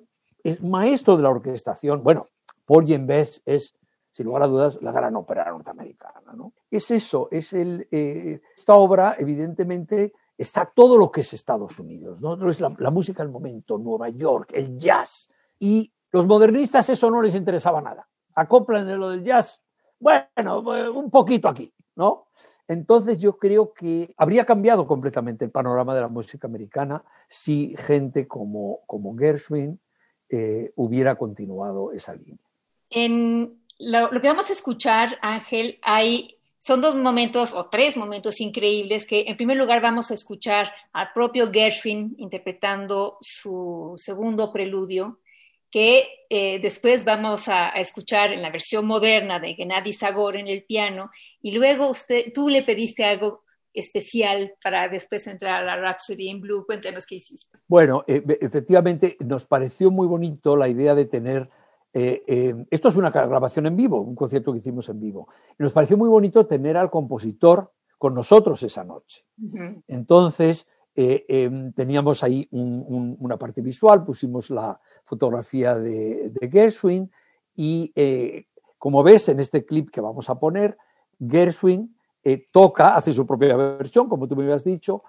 maestro 0.62 1.16
de 1.16 1.24
la 1.24 1.30
orquestación. 1.30 2.04
Bueno, 2.04 2.28
Paul 2.64 2.84
Bess 2.84 3.42
es, 3.44 3.76
sin 4.12 4.26
lugar 4.26 4.44
a 4.44 4.46
dudas, 4.46 4.78
la 4.80 4.92
gran 4.92 5.16
ópera 5.16 5.50
norteamericana. 5.50 6.32
¿no? 6.34 6.52
Es 6.70 6.92
eso, 6.92 7.26
es 7.32 7.52
el, 7.54 7.88
eh, 7.90 8.40
esta 8.56 8.74
obra, 8.74 9.16
evidentemente, 9.18 10.12
está 10.36 10.64
todo 10.64 10.96
lo 10.96 11.10
que 11.10 11.22
es 11.22 11.32
Estados 11.32 11.76
Unidos, 11.80 12.22
¿no? 12.22 12.48
Es 12.48 12.60
la, 12.60 12.72
la 12.78 12.90
música 12.92 13.24
del 13.24 13.32
momento, 13.32 13.78
Nueva 13.78 14.10
York, 14.10 14.52
el 14.54 14.78
jazz. 14.78 15.28
Y 15.58 15.92
los 16.12 16.24
modernistas 16.28 16.88
eso 16.88 17.10
no 17.10 17.20
les 17.20 17.34
interesaba 17.34 17.82
nada 17.82 18.08
acoplan 18.38 18.88
en 18.88 19.00
lo 19.00 19.10
del 19.10 19.24
jazz, 19.24 19.60
bueno, 19.98 20.62
pues, 20.62 20.88
un 20.88 21.10
poquito 21.10 21.48
aquí, 21.48 21.72
¿no? 21.96 22.28
Entonces 22.68 23.18
yo 23.18 23.38
creo 23.38 23.72
que 23.72 24.14
habría 24.16 24.44
cambiado 24.44 24.86
completamente 24.86 25.44
el 25.44 25.50
panorama 25.50 25.94
de 25.94 26.02
la 26.02 26.08
música 26.08 26.46
americana 26.46 27.02
si 27.26 27.74
gente 27.78 28.28
como, 28.28 28.80
como 28.86 29.16
Gershwin 29.16 29.80
eh, 30.28 30.72
hubiera 30.76 31.16
continuado 31.16 31.92
esa 31.92 32.14
línea. 32.14 32.38
En 32.90 33.58
lo, 33.78 34.10
que 34.10 34.28
vamos 34.28 34.50
a 34.50 34.52
escuchar, 34.52 35.18
Ángel, 35.22 35.78
hay, 35.82 36.36
son 36.58 36.80
dos 36.80 36.94
momentos 36.94 37.54
o 37.54 37.66
tres 37.66 37.96
momentos 37.96 38.40
increíbles 38.40 39.06
que 39.06 39.24
en 39.26 39.36
primer 39.36 39.56
lugar 39.56 39.80
vamos 39.80 40.10
a 40.10 40.14
escuchar 40.14 40.70
al 40.92 41.12
propio 41.12 41.50
Gershwin 41.50 42.14
interpretando 42.18 43.16
su 43.20 43.94
segundo 43.96 44.52
preludio 44.52 45.18
que 45.70 46.08
eh, 46.30 46.58
después 46.60 47.04
vamos 47.04 47.48
a, 47.48 47.68
escuchar 47.70 48.32
en 48.32 48.42
la 48.42 48.50
versión 48.50 48.86
moderna 48.86 49.38
de 49.38 49.54
Gennady 49.54 49.92
Zagor 49.92 50.36
en 50.36 50.48
el 50.48 50.64
piano, 50.64 51.10
y 51.40 51.52
luego 51.52 51.88
usted, 51.88 52.32
tú 52.32 52.48
le 52.48 52.62
pediste 52.62 53.04
algo 53.04 53.42
especial 53.72 54.54
para 54.62 54.88
después 54.88 55.26
entrar 55.26 55.62
a 55.62 55.64
la 55.64 55.76
Rhapsody 55.76 56.28
in 56.28 56.40
Blue. 56.40 56.64
Cuéntanos 56.66 57.06
qué 57.06 57.16
hiciste. 57.16 57.58
Bueno, 57.68 58.02
eh, 58.08 58.22
efectivamente 58.40 59.16
nos 59.20 59.46
pareció 59.46 59.90
muy 59.90 60.06
bonito 60.06 60.56
la 60.56 60.68
idea 60.68 60.94
de 60.94 61.04
tener, 61.04 61.48
eh, 61.92 62.54
esto 62.70 62.88
es 62.88 62.96
una 62.96 63.10
grabación 63.10 63.66
en 63.66 63.76
vivo, 63.76 64.00
un 64.00 64.16
concierto 64.16 64.52
que 64.52 64.58
hicimos 64.58 64.88
en 64.88 65.00
vivo, 65.00 65.28
y 65.58 65.62
nos 65.62 65.72
pareció 65.72 65.96
muy 65.96 66.08
bonito 66.08 66.46
tener 66.46 66.76
al 66.76 66.90
compositor 66.90 67.72
con 67.98 68.14
nosotros 68.14 68.62
esa 68.62 68.84
noche. 68.84 69.24
Entonces, 69.88 70.66
em, 71.00 71.72
teníamos 71.72 72.24
ahí 72.24 72.48
una 72.50 73.36
parte 73.36 73.60
visual, 73.60 74.04
pusimos 74.04 74.50
la, 74.50 74.80
fotografía 75.08 75.74
de, 75.74 76.32
Gershwin 76.52 77.10
y 77.56 77.92
eh, 77.96 78.46
como 78.76 79.02
ves 79.02 79.28
en 79.30 79.40
este 79.40 79.64
clip 79.64 79.90
que 79.90 80.00
vamos 80.00 80.28
a 80.30 80.38
poner, 80.38 80.76
Gershwin 81.18 81.96
eh, 82.22 82.46
toca, 82.52 82.94
hace 82.94 83.12
su 83.14 83.26
propia 83.26 83.56
versión, 83.56 84.08
como 84.08 84.28
tú 84.28 84.36
me 84.36 84.44
habías 84.44 84.64
dicho, 84.64 85.02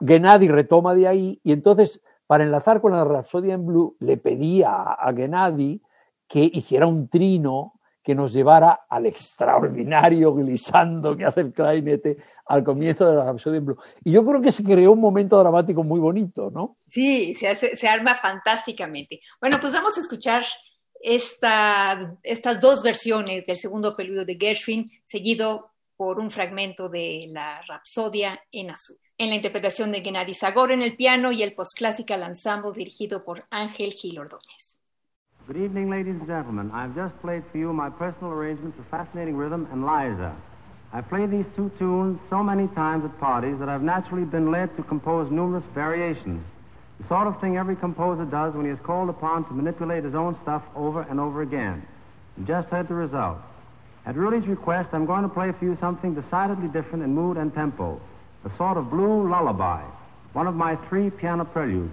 Gennady 0.00 0.48
retoma 0.48 0.94
de 0.94 1.06
ahí 1.06 1.40
y 1.44 1.52
entonces 1.52 2.00
para 2.26 2.44
enlazar 2.44 2.80
con 2.80 2.92
la 2.92 3.04
Rhapsody 3.04 3.50
en 3.52 3.64
Blue 3.64 3.96
le 4.00 4.16
pedía 4.16 4.70
a, 4.70 4.94
a 4.94 5.14
Gennady 5.14 5.82
que 6.26 6.50
hiciera 6.52 6.86
un 6.86 7.08
trino 7.08 7.74
que 8.06 8.14
nos 8.14 8.32
llevara 8.32 8.86
al 8.88 9.04
extraordinario 9.06 10.32
glissando 10.32 11.16
que 11.16 11.24
hace 11.24 11.40
el 11.40 11.52
clarinete 11.52 12.18
al 12.46 12.62
comienzo 12.62 13.04
de 13.04 13.16
la 13.16 13.24
Rhapsody 13.24 13.58
Blue. 13.58 13.76
Y 14.04 14.12
yo 14.12 14.24
creo 14.24 14.40
que 14.40 14.52
se 14.52 14.62
creó 14.62 14.92
un 14.92 15.00
momento 15.00 15.36
dramático 15.40 15.82
muy 15.82 15.98
bonito, 15.98 16.48
¿no? 16.52 16.78
Sí, 16.86 17.34
se, 17.34 17.88
arma 17.88 18.14
fantásticamente. 18.14 19.20
Bueno, 19.40 19.58
pues 19.60 19.72
vamos 19.72 19.98
a 19.98 20.00
escuchar 20.02 20.44
estas, 21.00 22.12
estas 22.22 22.60
dos 22.60 22.84
versiones 22.84 23.44
del 23.44 23.56
segundo 23.56 23.96
peludo 23.96 24.24
de 24.24 24.36
Gershwin, 24.38 24.88
seguido 25.02 25.72
por 25.96 26.20
un 26.20 26.30
fragmento 26.30 26.88
de 26.88 27.28
la 27.32 27.60
Rapsodia 27.66 28.40
en 28.52 28.70
azul. 28.70 28.98
En 29.18 29.30
la 29.30 29.34
interpretación 29.34 29.90
de 29.90 30.02
Gennady 30.02 30.34
Zagor 30.34 30.70
en 30.70 30.82
el 30.82 30.94
piano 30.94 31.32
y 31.32 31.42
el 31.42 31.54
postclassical 31.54 32.22
ensemble 32.22 32.70
dirigido 32.72 33.24
por 33.24 33.48
Ángel 33.50 33.94
Gil 33.94 34.20
Ordóñez. 34.20 34.65
Good 35.46 35.58
evening, 35.58 35.88
ladies 35.90 36.16
and 36.16 36.26
gentlemen. 36.26 36.72
I've 36.72 36.96
just 36.96 37.16
played 37.20 37.44
for 37.52 37.58
you 37.58 37.72
my 37.72 37.88
personal 37.88 38.32
arrangements 38.32 38.76
of 38.80 38.86
Fascinating 38.88 39.36
Rhythm 39.36 39.68
and 39.70 39.82
Liza. 39.82 40.34
I've 40.92 41.08
played 41.08 41.30
these 41.30 41.44
two 41.54 41.70
tunes 41.78 42.18
so 42.28 42.42
many 42.42 42.66
times 42.74 43.04
at 43.04 43.16
parties 43.20 43.56
that 43.60 43.68
I've 43.68 43.82
naturally 43.82 44.24
been 44.24 44.50
led 44.50 44.76
to 44.76 44.82
compose 44.82 45.30
numerous 45.30 45.62
variations. 45.72 46.44
The 46.98 47.06
sort 47.06 47.28
of 47.28 47.40
thing 47.40 47.56
every 47.56 47.76
composer 47.76 48.24
does 48.24 48.54
when 48.54 48.66
he 48.66 48.72
is 48.72 48.78
called 48.82 49.08
upon 49.08 49.44
to 49.44 49.52
manipulate 49.52 50.02
his 50.02 50.16
own 50.16 50.36
stuff 50.42 50.64
over 50.74 51.02
and 51.02 51.20
over 51.20 51.42
again. 51.42 51.86
You 52.36 52.44
just 52.44 52.66
heard 52.66 52.88
the 52.88 52.94
result. 52.94 53.38
At 54.04 54.16
Rudy's 54.16 54.48
request, 54.48 54.88
I'm 54.90 55.06
going 55.06 55.22
to 55.22 55.28
play 55.28 55.52
for 55.52 55.64
you 55.64 55.78
something 55.80 56.16
decidedly 56.16 56.66
different 56.66 57.04
in 57.04 57.14
mood 57.14 57.36
and 57.36 57.54
tempo, 57.54 58.00
a 58.44 58.50
sort 58.56 58.78
of 58.78 58.90
blue 58.90 59.30
lullaby, 59.30 59.84
one 60.32 60.48
of 60.48 60.56
my 60.56 60.74
three 60.88 61.08
piano 61.08 61.44
preludes. 61.44 61.92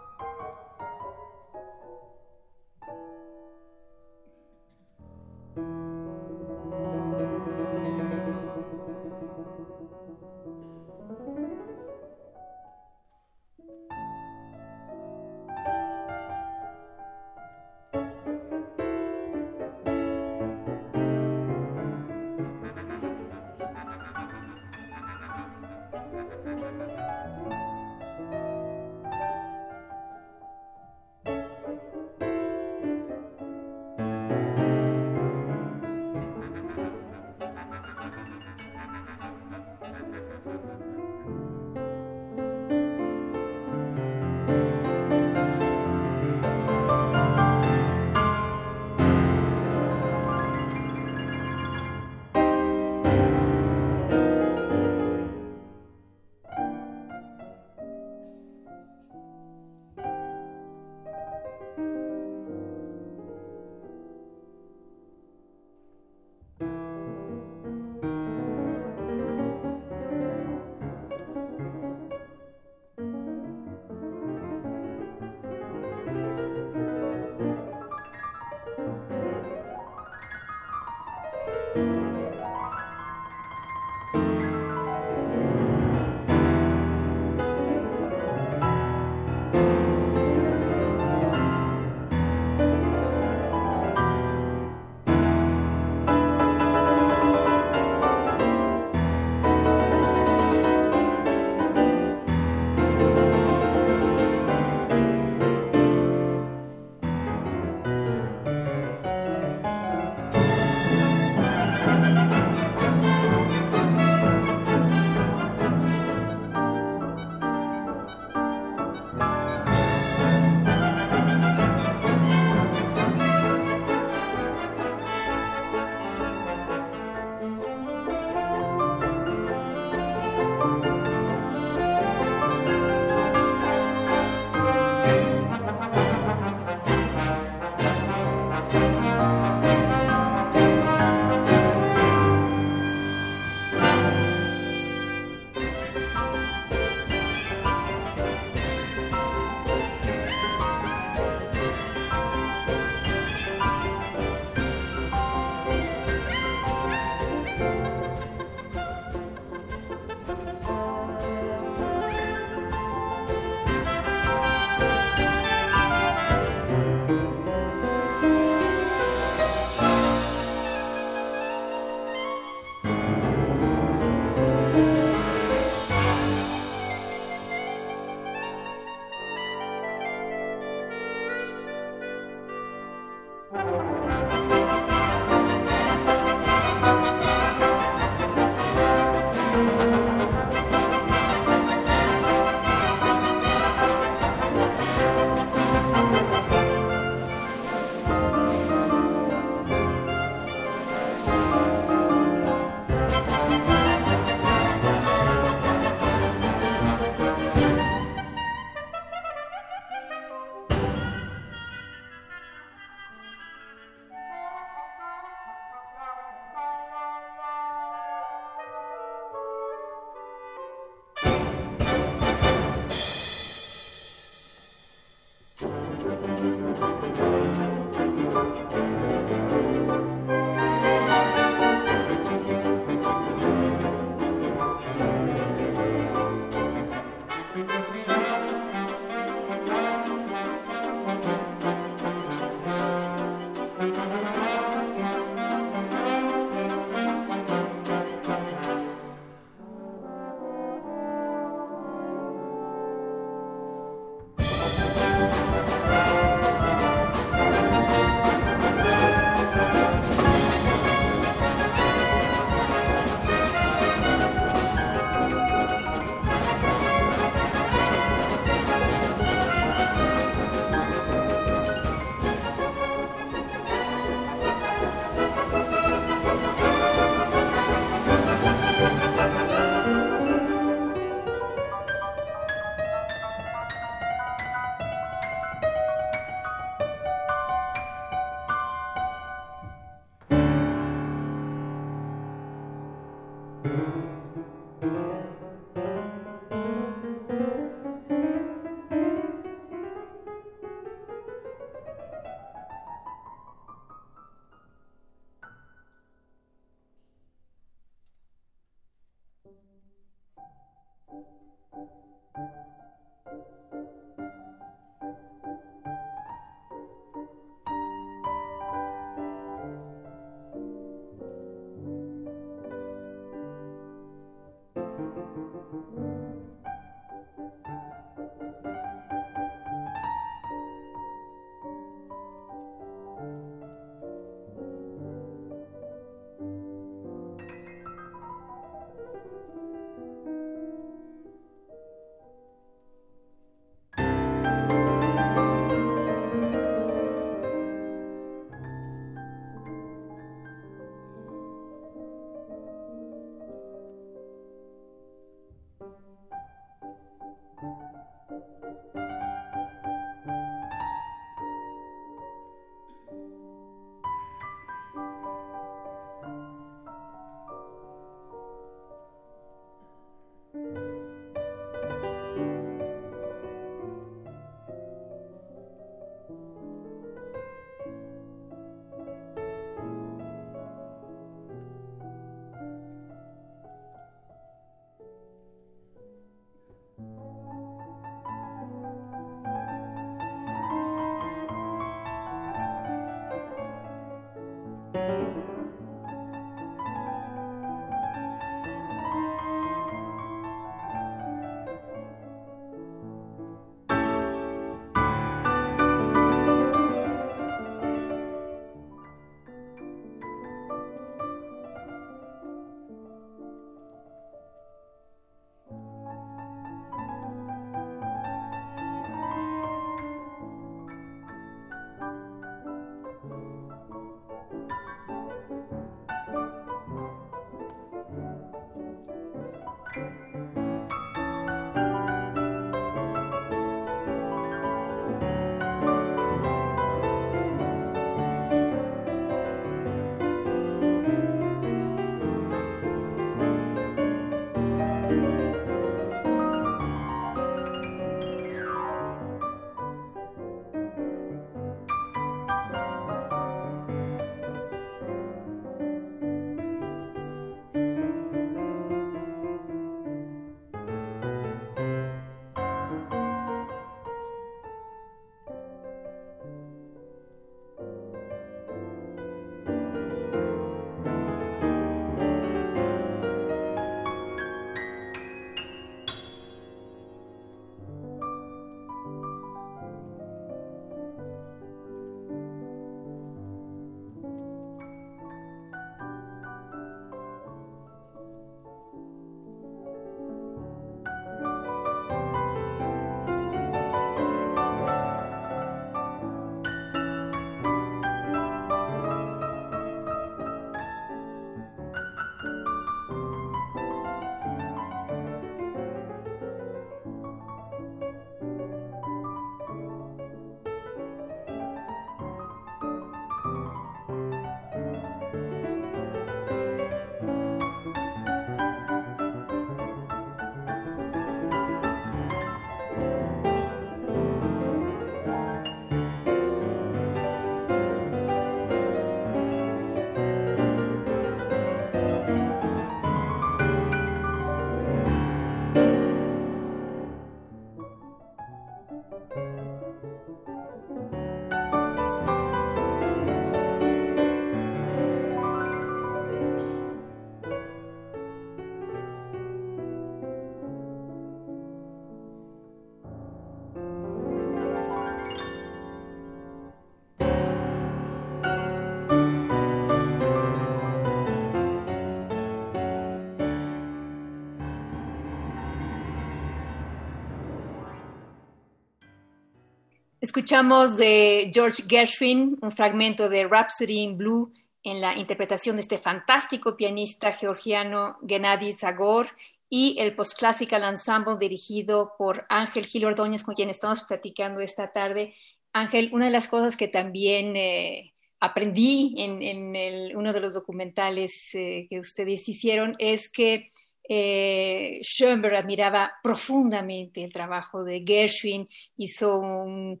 Escuchamos 570.34 570.96
de 570.96 571.52
George 571.54 571.84
Gershwin 571.88 572.58
un 572.60 572.72
fragmento 572.72 573.28
de 573.28 573.46
Rhapsody 573.46 574.00
in 574.00 574.18
Blue 574.18 574.52
en 574.82 575.00
la 575.00 575.16
interpretación 575.16 575.76
de 575.76 575.82
este 575.82 575.96
fantástico 575.96 576.76
pianista 576.76 577.34
georgiano 577.34 578.18
Gennady 578.26 578.72
Zagor 578.72 579.28
y 579.70 579.94
el 580.00 580.16
Postclassical 580.16 580.82
Ensemble 580.82 581.36
dirigido 581.38 582.14
por 582.18 582.46
Ángel 582.48 582.84
Gil 582.84 583.04
Ordóñez, 583.04 583.44
con 583.44 583.54
quien 583.54 583.70
estamos 583.70 584.02
platicando 584.02 584.58
esta 584.58 584.92
tarde. 584.92 585.36
Ángel, 585.72 586.10
una 586.12 586.24
de 586.24 586.32
las 586.32 586.48
cosas 586.48 586.76
que 586.76 586.88
también 586.88 587.54
eh, 587.54 588.12
aprendí 588.40 589.14
en, 589.16 590.16
uno 590.16 590.32
de 590.32 590.40
los 590.40 590.52
documentales 590.52 591.54
eh, 591.54 591.86
que 591.88 592.00
ustedes 592.00 592.48
hicieron 592.48 592.96
es 592.98 593.30
que 593.30 593.70
eh, 594.08 594.98
Schoenberg 595.00 595.54
admiraba 595.54 596.12
profundamente 596.24 597.22
el 597.22 597.32
trabajo 597.32 597.84
de 597.84 598.02
Gershwin, 598.04 598.66
hizo 598.96 599.38
un, 599.38 600.00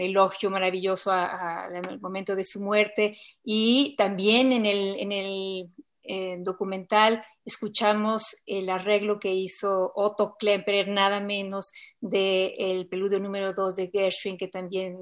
elogio 0.00 0.50
maravilloso 0.50 1.12
al 1.12 2.00
momento 2.00 2.34
de 2.34 2.44
su 2.44 2.60
muerte 2.60 3.18
y 3.44 3.94
también 3.96 4.52
en 4.52 4.66
el, 4.66 5.70
eh, 6.02 6.36
documental 6.40 7.22
escuchamos 7.44 8.36
el 8.46 8.68
arreglo 8.70 9.18
que 9.18 9.32
hizo 9.32 9.92
Otto 9.94 10.36
Klemperer, 10.38 10.88
nada 10.88 11.20
menos 11.20 11.72
del 12.00 12.52
el 12.58 12.88
preludio 12.88 13.20
número 13.20 13.52
2 13.52 13.76
de 13.76 13.90
Gershwin, 13.92 14.36
que 14.36 14.48
también 14.48 14.98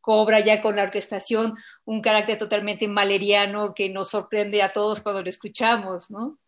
cobra 0.00 0.40
ya 0.40 0.60
con 0.60 0.76
la 0.76 0.84
orquestación 0.84 1.52
un 1.84 2.00
carácter 2.00 2.38
totalmente 2.38 2.88
maleriano 2.88 3.74
que 3.74 3.88
nos 3.88 4.10
sorprende 4.10 4.62
a 4.62 4.72
todos 4.72 5.00
cuando 5.00 5.22
lo 5.22 5.28
escuchamos, 5.28 6.10
¿no? 6.10 6.38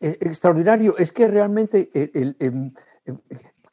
Eh, 0.00 0.16
extraordinario. 0.20 0.96
Es 0.98 1.12
que 1.12 1.28
realmente, 1.28 1.90
el, 1.94 2.36
em, 2.40 2.72
em, 3.04 3.18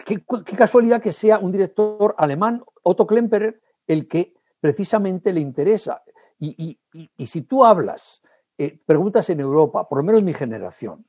qué, 0.04 0.24
casualidad 0.56 1.02
que 1.02 1.12
sea 1.12 1.40
un 1.40 1.52
director 1.52 2.16
alemán, 2.18 2.64
Otto 2.84 3.08
Klemperer, 3.08 3.62
el 3.88 4.08
que 4.08 4.34
precisamente 4.60 5.34
le 5.34 5.40
interesa. 5.40 6.04
Y, 6.40 6.80
si 7.26 7.42
tú 7.44 7.64
hablas, 7.64 8.22
eh, 8.58 8.80
preguntas 8.86 9.30
en 9.30 9.40
Europa, 9.40 9.88
por 9.88 10.00
lo 10.00 10.04
menos 10.04 10.24
mi 10.24 10.34
generación, 10.34 11.06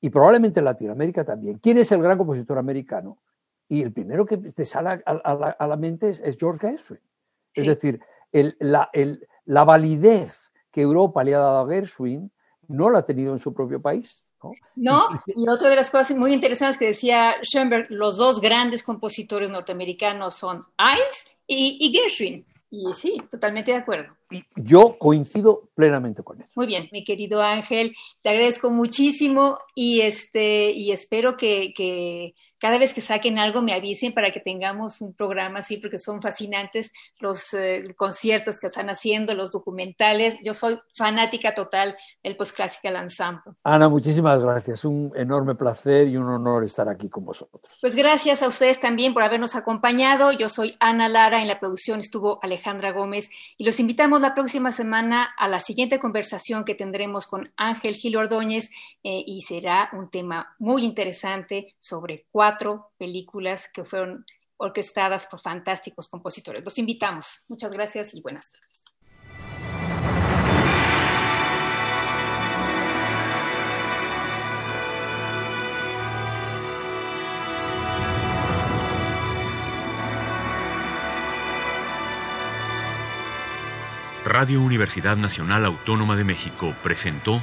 y 0.00 0.10
probablemente 0.10 0.60
en 0.60 0.64
Latinoamérica 0.64 1.24
también, 1.24 1.58
¿quién 1.58 1.78
es 1.78 1.90
el 1.92 2.02
gran 2.02 2.18
compositor 2.18 2.58
americano? 2.58 3.18
Y 3.68 3.82
el 3.82 3.92
primero 3.92 4.26
que 4.26 4.36
te 4.36 4.64
sale 4.64 5.02
a, 5.06 5.66
la, 5.66 5.76
mente 5.76 6.10
es, 6.10 6.36
George 6.38 6.60
Gershwin. 6.60 7.00
Es 7.54 7.66
decir, 7.66 8.00
la, 8.32 8.90
la 9.44 9.64
validez 9.64 10.52
que 10.70 10.82
Europa 10.82 11.24
le 11.24 11.34
ha 11.34 11.38
dado 11.38 11.64
a 11.64 11.68
Gershwin 11.68 12.30
no 12.68 12.90
la 12.90 12.98
ha 12.98 13.06
tenido 13.06 13.32
en 13.32 13.38
su 13.38 13.54
propio 13.54 13.80
país. 13.80 14.23
¿No? 14.76 15.08
Y 15.26 15.48
otra 15.48 15.68
de 15.68 15.76
las 15.76 15.90
cosas 15.90 16.16
muy 16.16 16.32
interesantes 16.32 16.78
que 16.78 16.86
decía 16.86 17.36
Schoenberg, 17.42 17.90
los 17.90 18.16
dos 18.16 18.40
grandes 18.40 18.82
compositores 18.82 19.50
norteamericanos 19.50 20.34
son 20.34 20.64
Ives 20.78 21.26
y, 21.46 21.92
Gershwin. 21.92 22.44
Y 22.70 22.92
sí, 22.92 23.16
totalmente 23.30 23.70
de 23.70 23.78
acuerdo. 23.78 24.16
Yo 24.56 24.98
coincido 24.98 25.68
plenamente 25.74 26.24
con 26.24 26.40
eso. 26.40 26.50
Muy 26.56 26.66
bien, 26.66 26.88
mi 26.90 27.04
querido 27.04 27.40
Ángel, 27.40 27.94
te 28.20 28.30
agradezco 28.30 28.70
muchísimo 28.70 29.58
y, 29.76 30.00
este, 30.00 30.72
y 30.72 30.90
espero 30.90 31.36
que, 31.36 31.72
que 31.76 32.34
cada 32.58 32.78
vez 32.78 32.94
que 32.94 33.00
saquen 33.00 33.38
algo 33.38 33.62
me 33.62 33.72
avisen 33.72 34.12
para 34.12 34.30
que 34.30 34.40
tengamos 34.40 35.00
un 35.00 35.12
programa 35.12 35.60
así, 35.60 35.76
porque 35.76 35.98
son 35.98 36.22
fascinantes 36.22 36.92
los 37.18 37.52
eh, 37.54 37.84
conciertos 37.96 38.60
que 38.60 38.68
están 38.68 38.88
haciendo, 38.90 39.34
los 39.34 39.50
documentales. 39.50 40.38
Yo 40.42 40.54
soy 40.54 40.80
fanática 40.94 41.54
total 41.54 41.96
del 42.22 42.36
Postclassical 42.36 42.96
Ensemble. 42.96 43.52
Ana, 43.64 43.88
muchísimas 43.88 44.40
gracias. 44.40 44.84
Un 44.84 45.12
enorme 45.16 45.54
placer 45.54 46.08
y 46.08 46.16
un 46.16 46.28
honor 46.28 46.64
estar 46.64 46.88
aquí 46.88 47.08
con 47.08 47.24
vosotros. 47.24 47.62
Pues 47.80 47.94
gracias 47.94 48.42
a 48.42 48.48
ustedes 48.48 48.80
también 48.80 49.14
por 49.14 49.22
habernos 49.22 49.56
acompañado. 49.56 50.32
Yo 50.32 50.48
soy 50.48 50.76
Ana 50.80 51.08
Lara, 51.08 51.40
en 51.42 51.48
la 51.48 51.60
producción 51.60 52.00
estuvo 52.00 52.38
Alejandra 52.42 52.92
Gómez 52.92 53.30
y 53.56 53.64
los 53.64 53.80
invitamos 53.80 54.20
la 54.20 54.34
próxima 54.34 54.72
semana 54.72 55.24
a 55.36 55.48
la 55.48 55.60
siguiente 55.60 55.98
conversación 55.98 56.64
que 56.64 56.74
tendremos 56.74 57.26
con 57.26 57.52
Ángel 57.56 57.94
Gil 57.94 58.16
Ordóñez 58.16 58.70
eh, 59.02 59.22
y 59.26 59.42
será 59.42 59.90
un 59.92 60.10
tema 60.10 60.54
muy 60.58 60.84
interesante 60.84 61.74
sobre 61.78 62.26
cuatro 62.44 62.92
películas 62.98 63.70
que 63.72 63.84
fueron 63.84 64.26
orquestadas 64.58 65.26
por 65.26 65.40
fantásticos 65.40 66.10
compositores. 66.10 66.62
Los 66.62 66.78
invitamos. 66.78 67.42
Muchas 67.48 67.72
gracias 67.72 68.14
y 68.14 68.20
buenas 68.20 68.52
tardes. 68.52 68.84
Radio 84.26 84.60
Universidad 84.60 85.16
Nacional 85.16 85.64
Autónoma 85.64 86.14
de 86.14 86.24
México 86.24 86.74
presentó 86.82 87.42